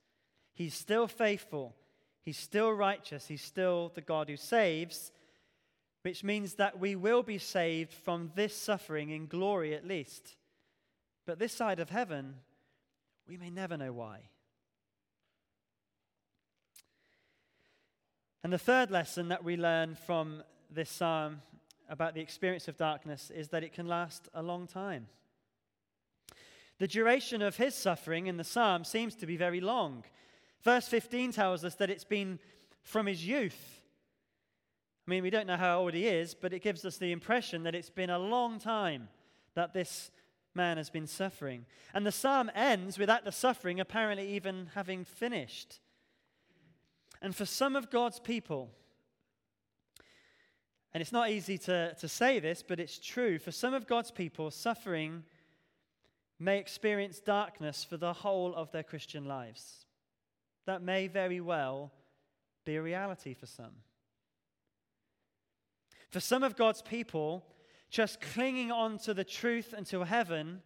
He's 0.54 0.74
still 0.74 1.06
faithful. 1.06 1.74
He's 2.22 2.38
still 2.38 2.70
righteous. 2.70 3.26
He's 3.26 3.42
still 3.42 3.90
the 3.94 4.00
God 4.00 4.28
who 4.28 4.36
saves, 4.36 5.12
which 6.02 6.22
means 6.22 6.54
that 6.54 6.78
we 6.78 6.94
will 6.94 7.22
be 7.22 7.38
saved 7.38 7.92
from 7.92 8.30
this 8.34 8.56
suffering 8.56 9.10
in 9.10 9.26
glory 9.26 9.74
at 9.74 9.86
least. 9.86 10.36
But 11.26 11.38
this 11.38 11.52
side 11.52 11.80
of 11.80 11.90
heaven, 11.90 12.34
we 13.28 13.36
may 13.36 13.50
never 13.50 13.76
know 13.76 13.92
why. 13.92 14.20
And 18.44 18.52
the 18.52 18.58
third 18.58 18.90
lesson 18.90 19.28
that 19.28 19.44
we 19.44 19.56
learn 19.56 19.94
from 19.94 20.42
this 20.74 20.90
psalm 20.90 21.42
about 21.88 22.14
the 22.14 22.20
experience 22.20 22.68
of 22.68 22.76
darkness 22.76 23.30
is 23.34 23.48
that 23.48 23.62
it 23.62 23.72
can 23.72 23.86
last 23.86 24.28
a 24.34 24.42
long 24.42 24.66
time. 24.66 25.06
The 26.78 26.88
duration 26.88 27.42
of 27.42 27.56
his 27.56 27.74
suffering 27.74 28.26
in 28.26 28.36
the 28.36 28.44
psalm 28.44 28.84
seems 28.84 29.14
to 29.16 29.26
be 29.26 29.36
very 29.36 29.60
long. 29.60 30.04
Verse 30.62 30.88
15 30.88 31.32
tells 31.32 31.64
us 31.64 31.74
that 31.76 31.90
it's 31.90 32.04
been 32.04 32.38
from 32.82 33.06
his 33.06 33.26
youth. 33.26 33.80
I 35.06 35.10
mean, 35.10 35.22
we 35.22 35.30
don't 35.30 35.46
know 35.46 35.56
how 35.56 35.80
old 35.80 35.94
he 35.94 36.06
is, 36.06 36.34
but 36.34 36.52
it 36.52 36.62
gives 36.62 36.84
us 36.84 36.96
the 36.96 37.12
impression 37.12 37.64
that 37.64 37.74
it's 37.74 37.90
been 37.90 38.10
a 38.10 38.18
long 38.18 38.58
time 38.58 39.08
that 39.54 39.74
this 39.74 40.10
man 40.54 40.76
has 40.76 40.90
been 40.90 41.06
suffering. 41.06 41.66
And 41.92 42.06
the 42.06 42.12
psalm 42.12 42.50
ends 42.54 42.98
without 42.98 43.24
the 43.24 43.32
suffering 43.32 43.80
apparently 43.80 44.28
even 44.34 44.70
having 44.74 45.04
finished. 45.04 45.80
And 47.20 47.34
for 47.34 47.46
some 47.46 47.76
of 47.76 47.90
God's 47.90 48.20
people, 48.20 48.70
and 50.94 51.00
it's 51.00 51.12
not 51.12 51.30
easy 51.30 51.56
to, 51.58 51.94
to 51.94 52.08
say 52.08 52.38
this, 52.38 52.62
but 52.66 52.78
it's 52.78 52.98
true. 52.98 53.38
For 53.38 53.50
some 53.50 53.72
of 53.72 53.86
God's 53.86 54.10
people, 54.10 54.50
suffering 54.50 55.24
may 56.38 56.58
experience 56.58 57.20
darkness 57.20 57.84
for 57.84 57.96
the 57.96 58.12
whole 58.12 58.54
of 58.54 58.70
their 58.72 58.82
Christian 58.82 59.24
lives. 59.24 59.86
That 60.66 60.82
may 60.82 61.06
very 61.06 61.40
well 61.40 61.92
be 62.64 62.76
a 62.76 62.82
reality 62.82 63.32
for 63.32 63.46
some. 63.46 63.74
For 66.10 66.20
some 66.20 66.42
of 66.42 66.56
God's 66.56 66.82
people, 66.82 67.44
just 67.90 68.20
clinging 68.20 68.70
on 68.70 68.98
to 68.98 69.14
the 69.14 69.24
truth 69.24 69.74
until 69.76 70.04
heaven 70.04 70.60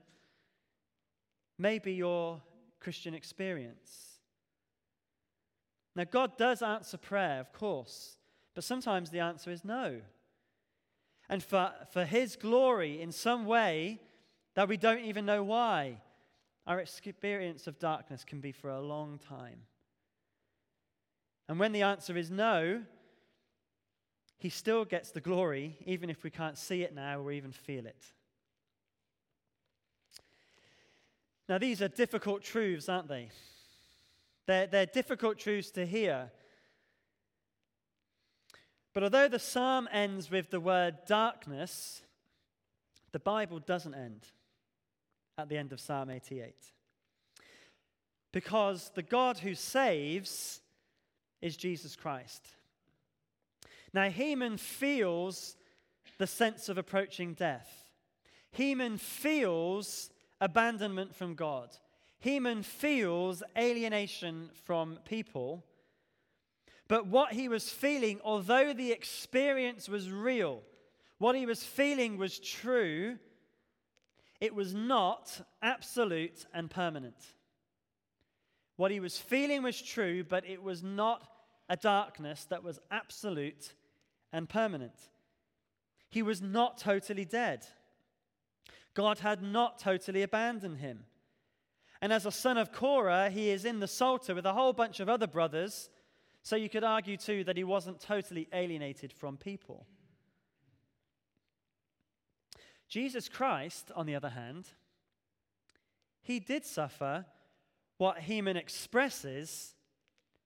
may 1.58 1.78
be 1.78 1.92
your 1.92 2.42
Christian 2.80 3.14
experience. 3.14 4.18
Now, 5.94 6.04
God 6.04 6.36
does 6.36 6.62
answer 6.62 6.98
prayer, 6.98 7.40
of 7.40 7.52
course, 7.52 8.16
but 8.54 8.64
sometimes 8.64 9.10
the 9.10 9.20
answer 9.20 9.50
is 9.50 9.64
no. 9.64 10.00
And 11.28 11.42
for, 11.42 11.72
for 11.92 12.04
His 12.04 12.36
glory, 12.36 13.00
in 13.00 13.12
some 13.12 13.46
way 13.46 14.00
that 14.54 14.68
we 14.68 14.76
don't 14.76 15.04
even 15.04 15.26
know 15.26 15.42
why, 15.42 16.00
our 16.66 16.80
experience 16.80 17.66
of 17.66 17.78
darkness 17.78 18.24
can 18.24 18.40
be 18.40 18.52
for 18.52 18.70
a 18.70 18.80
long 18.80 19.18
time. 19.18 19.60
And 21.48 21.60
when 21.60 21.72
the 21.72 21.82
answer 21.82 22.16
is 22.16 22.30
no, 22.30 22.82
He 24.38 24.48
still 24.48 24.84
gets 24.84 25.10
the 25.10 25.20
glory, 25.20 25.76
even 25.84 26.10
if 26.10 26.22
we 26.22 26.30
can't 26.30 26.58
see 26.58 26.82
it 26.82 26.94
now 26.94 27.20
or 27.20 27.32
even 27.32 27.52
feel 27.52 27.86
it. 27.86 28.04
Now, 31.48 31.58
these 31.58 31.80
are 31.80 31.88
difficult 31.88 32.42
truths, 32.42 32.88
aren't 32.88 33.08
they? 33.08 33.30
They're, 34.46 34.66
they're 34.66 34.86
difficult 34.86 35.38
truths 35.38 35.70
to 35.72 35.86
hear. 35.86 36.30
But 38.96 39.02
although 39.02 39.28
the 39.28 39.38
psalm 39.38 39.90
ends 39.92 40.30
with 40.30 40.48
the 40.48 40.58
word 40.58 41.04
darkness, 41.06 42.00
the 43.12 43.18
Bible 43.18 43.58
doesn't 43.58 43.92
end 43.92 44.26
at 45.36 45.50
the 45.50 45.58
end 45.58 45.74
of 45.74 45.80
Psalm 45.80 46.08
88. 46.08 46.54
Because 48.32 48.90
the 48.94 49.02
God 49.02 49.36
who 49.36 49.54
saves 49.54 50.62
is 51.42 51.58
Jesus 51.58 51.94
Christ. 51.94 52.48
Now, 53.92 54.08
Heman 54.08 54.56
feels 54.56 55.56
the 56.16 56.26
sense 56.26 56.70
of 56.70 56.78
approaching 56.78 57.34
death. 57.34 57.90
Heman 58.52 58.96
feels 58.96 60.08
abandonment 60.40 61.14
from 61.14 61.34
God. 61.34 61.68
Heman 62.18 62.62
feels 62.62 63.42
alienation 63.58 64.48
from 64.64 65.00
people. 65.04 65.66
But 66.88 67.06
what 67.06 67.32
he 67.32 67.48
was 67.48 67.68
feeling, 67.68 68.20
although 68.24 68.72
the 68.72 68.92
experience 68.92 69.88
was 69.88 70.10
real, 70.10 70.62
what 71.18 71.34
he 71.34 71.46
was 71.46 71.64
feeling 71.64 72.16
was 72.16 72.38
true, 72.38 73.18
it 74.40 74.54
was 74.54 74.74
not 74.74 75.40
absolute 75.62 76.46
and 76.52 76.70
permanent. 76.70 77.16
What 78.76 78.90
he 78.90 79.00
was 79.00 79.16
feeling 79.18 79.62
was 79.62 79.80
true, 79.80 80.22
but 80.22 80.46
it 80.46 80.62
was 80.62 80.82
not 80.82 81.26
a 81.68 81.76
darkness 81.76 82.44
that 82.50 82.62
was 82.62 82.78
absolute 82.90 83.72
and 84.32 84.48
permanent. 84.48 85.10
He 86.10 86.22
was 86.22 86.40
not 86.40 86.78
totally 86.78 87.24
dead. 87.24 87.66
God 88.94 89.18
had 89.18 89.42
not 89.42 89.78
totally 89.78 90.22
abandoned 90.22 90.78
him. 90.78 91.04
And 92.00 92.12
as 92.12 92.26
a 92.26 92.30
son 92.30 92.58
of 92.58 92.72
Korah, 92.72 93.30
he 93.30 93.50
is 93.50 93.64
in 93.64 93.80
the 93.80 93.88
Psalter 93.88 94.34
with 94.34 94.46
a 94.46 94.52
whole 94.52 94.72
bunch 94.72 95.00
of 95.00 95.08
other 95.08 95.26
brothers. 95.26 95.88
So 96.46 96.54
you 96.54 96.68
could 96.68 96.84
argue 96.84 97.16
too 97.16 97.42
that 97.42 97.56
he 97.56 97.64
wasn't 97.64 97.98
totally 97.98 98.46
alienated 98.52 99.12
from 99.12 99.36
people. 99.36 99.84
Jesus 102.88 103.28
Christ, 103.28 103.90
on 103.96 104.06
the 104.06 104.14
other 104.14 104.28
hand, 104.28 104.68
he 106.22 106.38
did 106.38 106.64
suffer 106.64 107.26
what 107.98 108.20
Heman 108.20 108.56
expresses, 108.56 109.74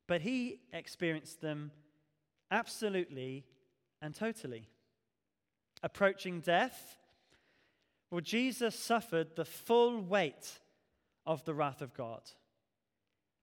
but 0.06 0.22
he 0.22 0.60
experienced 0.72 1.42
them 1.42 1.70
absolutely 2.50 3.44
and 4.00 4.14
totally. 4.14 4.70
Approaching 5.82 6.40
death, 6.40 6.96
well, 8.10 8.22
Jesus 8.22 8.74
suffered 8.74 9.36
the 9.36 9.44
full 9.44 10.00
weight 10.00 10.60
of 11.26 11.44
the 11.44 11.52
wrath 11.52 11.82
of 11.82 11.92
God 11.92 12.22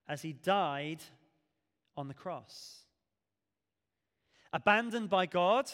as 0.08 0.22
he 0.22 0.32
died 0.32 1.04
on 1.98 2.08
the 2.08 2.14
cross. 2.14 2.84
Abandoned 4.52 5.10
by 5.10 5.26
God, 5.26 5.70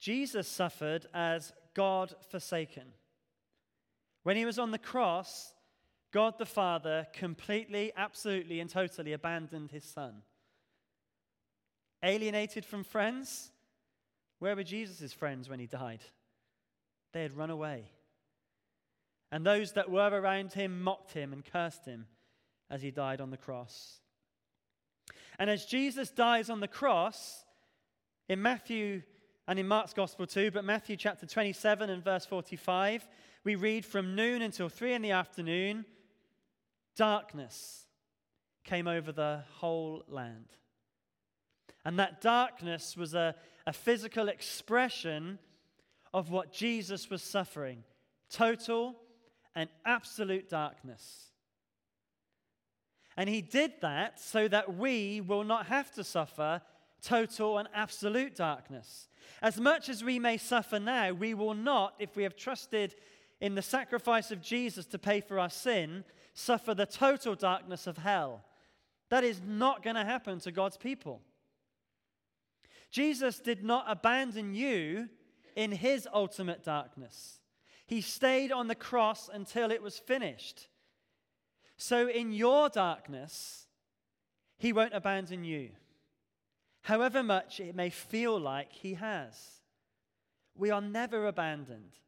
Jesus 0.00 0.48
suffered 0.48 1.06
as 1.14 1.52
God 1.74 2.14
forsaken. 2.30 2.84
When 4.24 4.36
he 4.36 4.44
was 4.44 4.58
on 4.58 4.70
the 4.70 4.78
cross, 4.78 5.52
God 6.12 6.38
the 6.38 6.46
Father 6.46 7.06
completely, 7.12 7.92
absolutely, 7.96 8.60
and 8.60 8.68
totally 8.68 9.12
abandoned 9.12 9.70
his 9.70 9.84
Son. 9.84 10.22
Alienated 12.02 12.64
from 12.64 12.82
friends? 12.82 13.50
Where 14.40 14.56
were 14.56 14.64
Jesus' 14.64 15.12
friends 15.12 15.48
when 15.48 15.60
he 15.60 15.66
died? 15.66 16.00
They 17.12 17.22
had 17.22 17.36
run 17.36 17.50
away. 17.50 17.84
And 19.30 19.46
those 19.46 19.72
that 19.72 19.90
were 19.90 20.10
around 20.10 20.54
him 20.54 20.82
mocked 20.82 21.12
him 21.12 21.32
and 21.32 21.44
cursed 21.44 21.86
him 21.86 22.06
as 22.68 22.82
he 22.82 22.90
died 22.90 23.20
on 23.20 23.30
the 23.30 23.36
cross. 23.36 24.01
And 25.42 25.50
as 25.50 25.64
Jesus 25.64 26.12
dies 26.12 26.50
on 26.50 26.60
the 26.60 26.68
cross, 26.68 27.44
in 28.28 28.40
Matthew 28.40 29.02
and 29.48 29.58
in 29.58 29.66
Mark's 29.66 29.92
Gospel 29.92 30.24
too, 30.24 30.52
but 30.52 30.64
Matthew 30.64 30.96
chapter 30.96 31.26
27 31.26 31.90
and 31.90 32.04
verse 32.04 32.24
45, 32.24 33.08
we 33.42 33.56
read 33.56 33.84
from 33.84 34.14
noon 34.14 34.40
until 34.40 34.68
three 34.68 34.92
in 34.92 35.02
the 35.02 35.10
afternoon, 35.10 35.84
darkness 36.94 37.88
came 38.62 38.86
over 38.86 39.10
the 39.10 39.42
whole 39.54 40.04
land. 40.06 40.46
And 41.84 41.98
that 41.98 42.20
darkness 42.20 42.96
was 42.96 43.12
a, 43.12 43.34
a 43.66 43.72
physical 43.72 44.28
expression 44.28 45.40
of 46.14 46.30
what 46.30 46.52
Jesus 46.52 47.10
was 47.10 47.20
suffering 47.20 47.82
total 48.30 48.94
and 49.56 49.68
absolute 49.84 50.48
darkness. 50.48 51.31
And 53.16 53.28
he 53.28 53.42
did 53.42 53.72
that 53.80 54.18
so 54.18 54.48
that 54.48 54.76
we 54.76 55.20
will 55.20 55.44
not 55.44 55.66
have 55.66 55.90
to 55.92 56.04
suffer 56.04 56.62
total 57.02 57.58
and 57.58 57.68
absolute 57.74 58.34
darkness. 58.34 59.08
As 59.42 59.60
much 59.60 59.88
as 59.88 60.04
we 60.04 60.18
may 60.18 60.36
suffer 60.36 60.78
now, 60.78 61.12
we 61.12 61.34
will 61.34 61.54
not, 61.54 61.94
if 61.98 62.16
we 62.16 62.22
have 62.22 62.36
trusted 62.36 62.94
in 63.40 63.54
the 63.54 63.62
sacrifice 63.62 64.30
of 64.30 64.40
Jesus 64.40 64.86
to 64.86 64.98
pay 64.98 65.20
for 65.20 65.38
our 65.38 65.50
sin, 65.50 66.04
suffer 66.32 66.74
the 66.74 66.86
total 66.86 67.34
darkness 67.34 67.86
of 67.86 67.98
hell. 67.98 68.44
That 69.10 69.24
is 69.24 69.40
not 69.46 69.82
going 69.82 69.96
to 69.96 70.04
happen 70.04 70.38
to 70.40 70.52
God's 70.52 70.76
people. 70.76 71.20
Jesus 72.90 73.38
did 73.38 73.64
not 73.64 73.84
abandon 73.88 74.54
you 74.54 75.08
in 75.56 75.72
his 75.72 76.08
ultimate 76.12 76.62
darkness. 76.62 77.40
He 77.86 78.00
stayed 78.00 78.52
on 78.52 78.68
the 78.68 78.74
cross 78.74 79.28
until 79.32 79.70
it 79.70 79.82
was 79.82 79.98
finished. 79.98 80.68
So, 81.76 82.08
in 82.08 82.32
your 82.32 82.68
darkness, 82.68 83.66
he 84.58 84.72
won't 84.72 84.94
abandon 84.94 85.44
you, 85.44 85.70
however 86.82 87.22
much 87.22 87.58
it 87.60 87.74
may 87.74 87.90
feel 87.90 88.38
like 88.38 88.72
he 88.72 88.94
has. 88.94 89.62
We 90.54 90.70
are 90.70 90.80
never 90.80 91.26
abandoned 91.26 91.98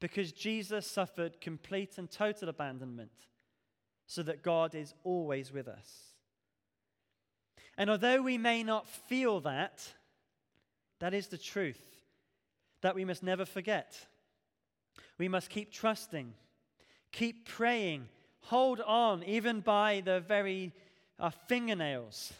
because 0.00 0.32
Jesus 0.32 0.86
suffered 0.86 1.40
complete 1.40 1.98
and 1.98 2.10
total 2.10 2.48
abandonment 2.48 3.26
so 4.06 4.22
that 4.22 4.42
God 4.42 4.74
is 4.74 4.94
always 5.04 5.52
with 5.52 5.68
us. 5.68 6.10
And 7.76 7.88
although 7.88 8.22
we 8.22 8.38
may 8.38 8.62
not 8.62 8.88
feel 8.88 9.40
that, 9.40 9.82
that 10.98 11.14
is 11.14 11.28
the 11.28 11.38
truth 11.38 11.80
that 12.82 12.94
we 12.94 13.04
must 13.04 13.22
never 13.22 13.44
forget. 13.44 13.98
We 15.18 15.28
must 15.28 15.50
keep 15.50 15.72
trusting, 15.72 16.32
keep 17.12 17.48
praying, 17.48 18.08
hold 18.42 18.80
on, 18.80 19.22
even 19.24 19.60
by 19.60 20.02
the 20.04 20.20
very 20.20 20.72
uh, 21.18 21.30
fingernails, 21.30 22.32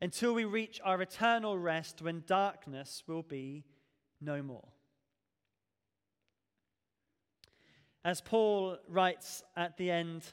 until 0.00 0.34
we 0.34 0.44
reach 0.44 0.80
our 0.84 1.00
eternal 1.00 1.58
rest 1.58 2.02
when 2.02 2.24
darkness 2.26 3.02
will 3.06 3.22
be 3.22 3.64
no 4.20 4.42
more. 4.42 4.68
As 8.04 8.20
Paul 8.20 8.76
writes 8.88 9.42
at 9.56 9.78
the 9.78 9.90
end 9.90 10.24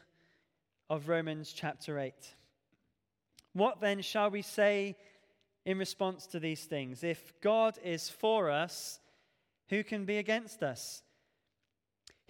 of 0.90 1.08
Romans 1.08 1.54
chapter 1.54 2.00
8, 2.00 2.14
what 3.54 3.80
then 3.80 4.02
shall 4.02 4.30
we 4.30 4.42
say 4.42 4.98
in 5.66 5.78
response 5.78 6.26
to 6.28 6.40
these 6.40 6.66
things? 6.66 7.04
If 7.04 7.40
God 7.42 7.78
is 7.84 8.10
for 8.10 8.50
us, 8.50 9.00
who 9.70 9.84
can 9.84 10.04
be 10.04 10.18
against 10.18 10.64
us? 10.64 11.02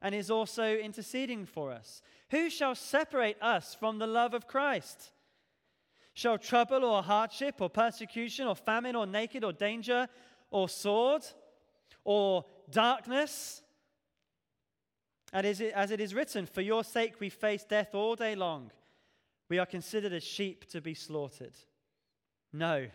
and 0.00 0.14
is 0.14 0.30
also 0.30 0.76
interceding 0.76 1.44
for 1.44 1.72
us. 1.72 2.02
Who 2.30 2.50
shall 2.50 2.74
separate 2.74 3.40
us 3.42 3.74
from 3.74 3.98
the 3.98 4.06
love 4.06 4.34
of 4.34 4.46
Christ? 4.46 5.10
Shall 6.14 6.38
trouble 6.38 6.84
or 6.84 7.02
hardship 7.02 7.60
or 7.60 7.70
persecution 7.70 8.46
or 8.46 8.56
famine 8.56 8.96
or 8.96 9.06
naked 9.06 9.44
or 9.44 9.52
danger 9.52 10.08
or 10.50 10.68
sword 10.68 11.22
or 12.04 12.44
darkness? 12.70 13.62
And 15.32 15.46
as 15.46 15.60
it 15.60 16.00
is 16.00 16.14
written, 16.14 16.46
For 16.46 16.60
your 16.60 16.84
sake 16.84 17.20
we 17.20 17.28
face 17.28 17.64
death 17.64 17.94
all 17.94 18.16
day 18.16 18.34
long. 18.34 18.70
We 19.48 19.58
are 19.58 19.66
considered 19.66 20.12
as 20.12 20.24
sheep 20.24 20.68
to 20.70 20.80
be 20.80 20.94
slaughtered. 20.94 21.54
No. 22.52 22.88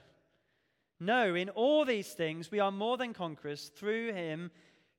No, 1.00 1.36
in 1.36 1.50
all 1.50 1.86
these 1.86 2.14
things 2.14 2.52
we 2.52 2.60
are 2.60 2.72
more 2.72 2.98
than 2.98 3.14
conquerors 3.14 3.72
through 3.76 4.14
him 4.14 4.52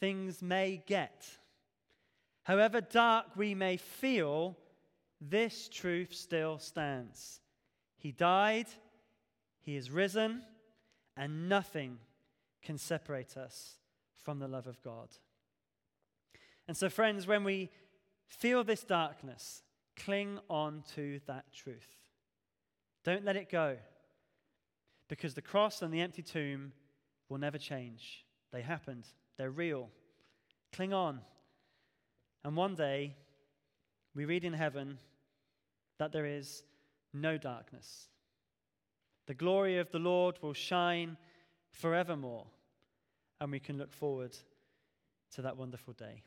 things 0.00 0.42
may 0.42 0.82
get, 0.86 1.28
however 2.44 2.80
dark 2.80 3.36
we 3.36 3.54
may 3.54 3.76
feel, 3.76 4.56
this 5.20 5.68
truth 5.68 6.14
still 6.14 6.58
stands. 6.58 7.40
He 7.96 8.12
died, 8.12 8.66
He 9.60 9.76
is 9.76 9.90
risen, 9.90 10.42
and 11.16 11.48
nothing 11.48 11.98
can 12.62 12.78
separate 12.78 13.36
us 13.36 13.76
from 14.22 14.38
the 14.38 14.48
love 14.48 14.66
of 14.66 14.82
God. 14.82 15.08
And 16.66 16.76
so, 16.76 16.88
friends, 16.88 17.26
when 17.26 17.44
we 17.44 17.70
feel 18.26 18.64
this 18.64 18.84
darkness, 18.84 19.62
cling 19.96 20.38
on 20.48 20.82
to 20.94 21.20
that 21.26 21.52
truth. 21.52 21.88
Don't 23.04 23.24
let 23.24 23.36
it 23.36 23.50
go. 23.50 23.76
Because 25.08 25.34
the 25.34 25.42
cross 25.42 25.82
and 25.82 25.92
the 25.92 26.00
empty 26.00 26.22
tomb 26.22 26.72
will 27.28 27.38
never 27.38 27.58
change. 27.58 28.24
They 28.52 28.62
happened, 28.62 29.04
they're 29.36 29.50
real. 29.50 29.90
Cling 30.72 30.92
on. 30.92 31.20
And 32.44 32.56
one 32.56 32.74
day, 32.74 33.16
we 34.14 34.24
read 34.24 34.44
in 34.44 34.52
heaven 34.52 34.98
that 35.98 36.12
there 36.12 36.26
is 36.26 36.62
no 37.12 37.38
darkness. 37.38 38.08
The 39.26 39.34
glory 39.34 39.78
of 39.78 39.90
the 39.90 39.98
Lord 39.98 40.38
will 40.42 40.52
shine 40.52 41.16
forevermore, 41.70 42.46
and 43.40 43.50
we 43.50 43.60
can 43.60 43.78
look 43.78 43.92
forward 43.92 44.36
to 45.32 45.42
that 45.42 45.56
wonderful 45.56 45.94
day. 45.94 46.22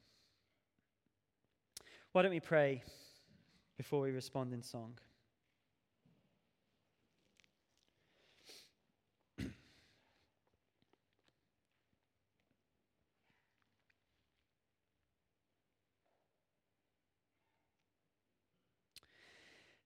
Why 2.12 2.24
don't 2.24 2.32
we 2.32 2.40
pray 2.40 2.84
before 3.78 4.02
we 4.02 4.12
respond 4.12 4.54
in 4.54 4.64
song? 4.64 4.98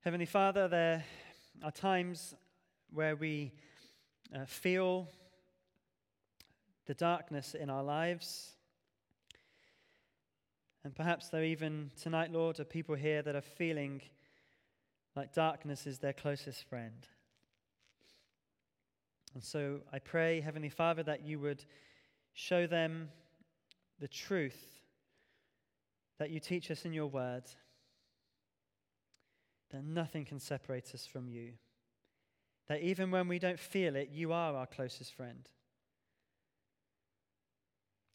Heavenly 0.03 0.25
Father, 0.25 0.67
there 0.67 1.05
are 1.61 1.69
times 1.69 2.33
where 2.91 3.15
we 3.15 3.53
uh, 4.35 4.45
feel 4.45 5.07
the 6.87 6.95
darkness 6.95 7.53
in 7.53 7.69
our 7.69 7.83
lives. 7.83 8.53
And 10.83 10.95
perhaps 10.95 11.29
there 11.29 11.43
even 11.43 11.91
tonight, 12.01 12.31
Lord, 12.31 12.59
are 12.59 12.63
people 12.63 12.95
here 12.95 13.21
that 13.21 13.35
are 13.35 13.41
feeling 13.41 14.01
like 15.15 15.35
darkness 15.35 15.85
is 15.85 15.99
their 15.99 16.13
closest 16.13 16.67
friend. 16.67 17.05
And 19.35 19.43
so 19.43 19.81
I 19.93 19.99
pray, 19.99 20.41
Heavenly 20.41 20.69
Father, 20.69 21.03
that 21.03 21.27
you 21.27 21.37
would 21.41 21.63
show 22.33 22.65
them 22.65 23.09
the 23.99 24.07
truth 24.07 24.81
that 26.17 26.31
you 26.31 26.39
teach 26.39 26.71
us 26.71 26.85
in 26.85 26.91
your 26.91 27.05
word, 27.05 27.43
that 29.71 29.83
nothing 29.83 30.25
can 30.25 30.39
separate 30.39 30.93
us 30.93 31.05
from 31.05 31.27
you, 31.27 31.53
that 32.67 32.81
even 32.81 33.11
when 33.11 33.27
we 33.27 33.39
don't 33.39 33.59
feel 33.59 33.95
it, 33.95 34.09
you 34.11 34.31
are 34.31 34.55
our 34.55 34.67
closest 34.67 35.13
friend. 35.13 35.49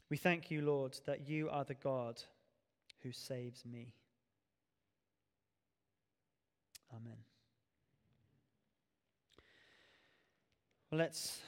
We 0.08 0.16
thank 0.16 0.50
you, 0.50 0.62
Lord, 0.62 0.98
that 1.06 1.28
you 1.28 1.50
are 1.50 1.64
the 1.64 1.74
God 1.74 2.22
who 3.02 3.12
saves 3.12 3.64
me. 3.64 3.94
Amen. 6.94 7.18
Well, 10.90 11.00
let's 11.00 11.40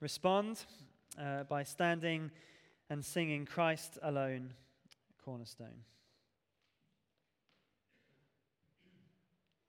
respond 0.00 0.64
uh, 1.20 1.42
by 1.44 1.62
standing 1.64 2.30
and 2.88 3.04
singing 3.04 3.44
Christ 3.44 3.98
alone, 4.02 4.54
cornerstone. 5.22 5.84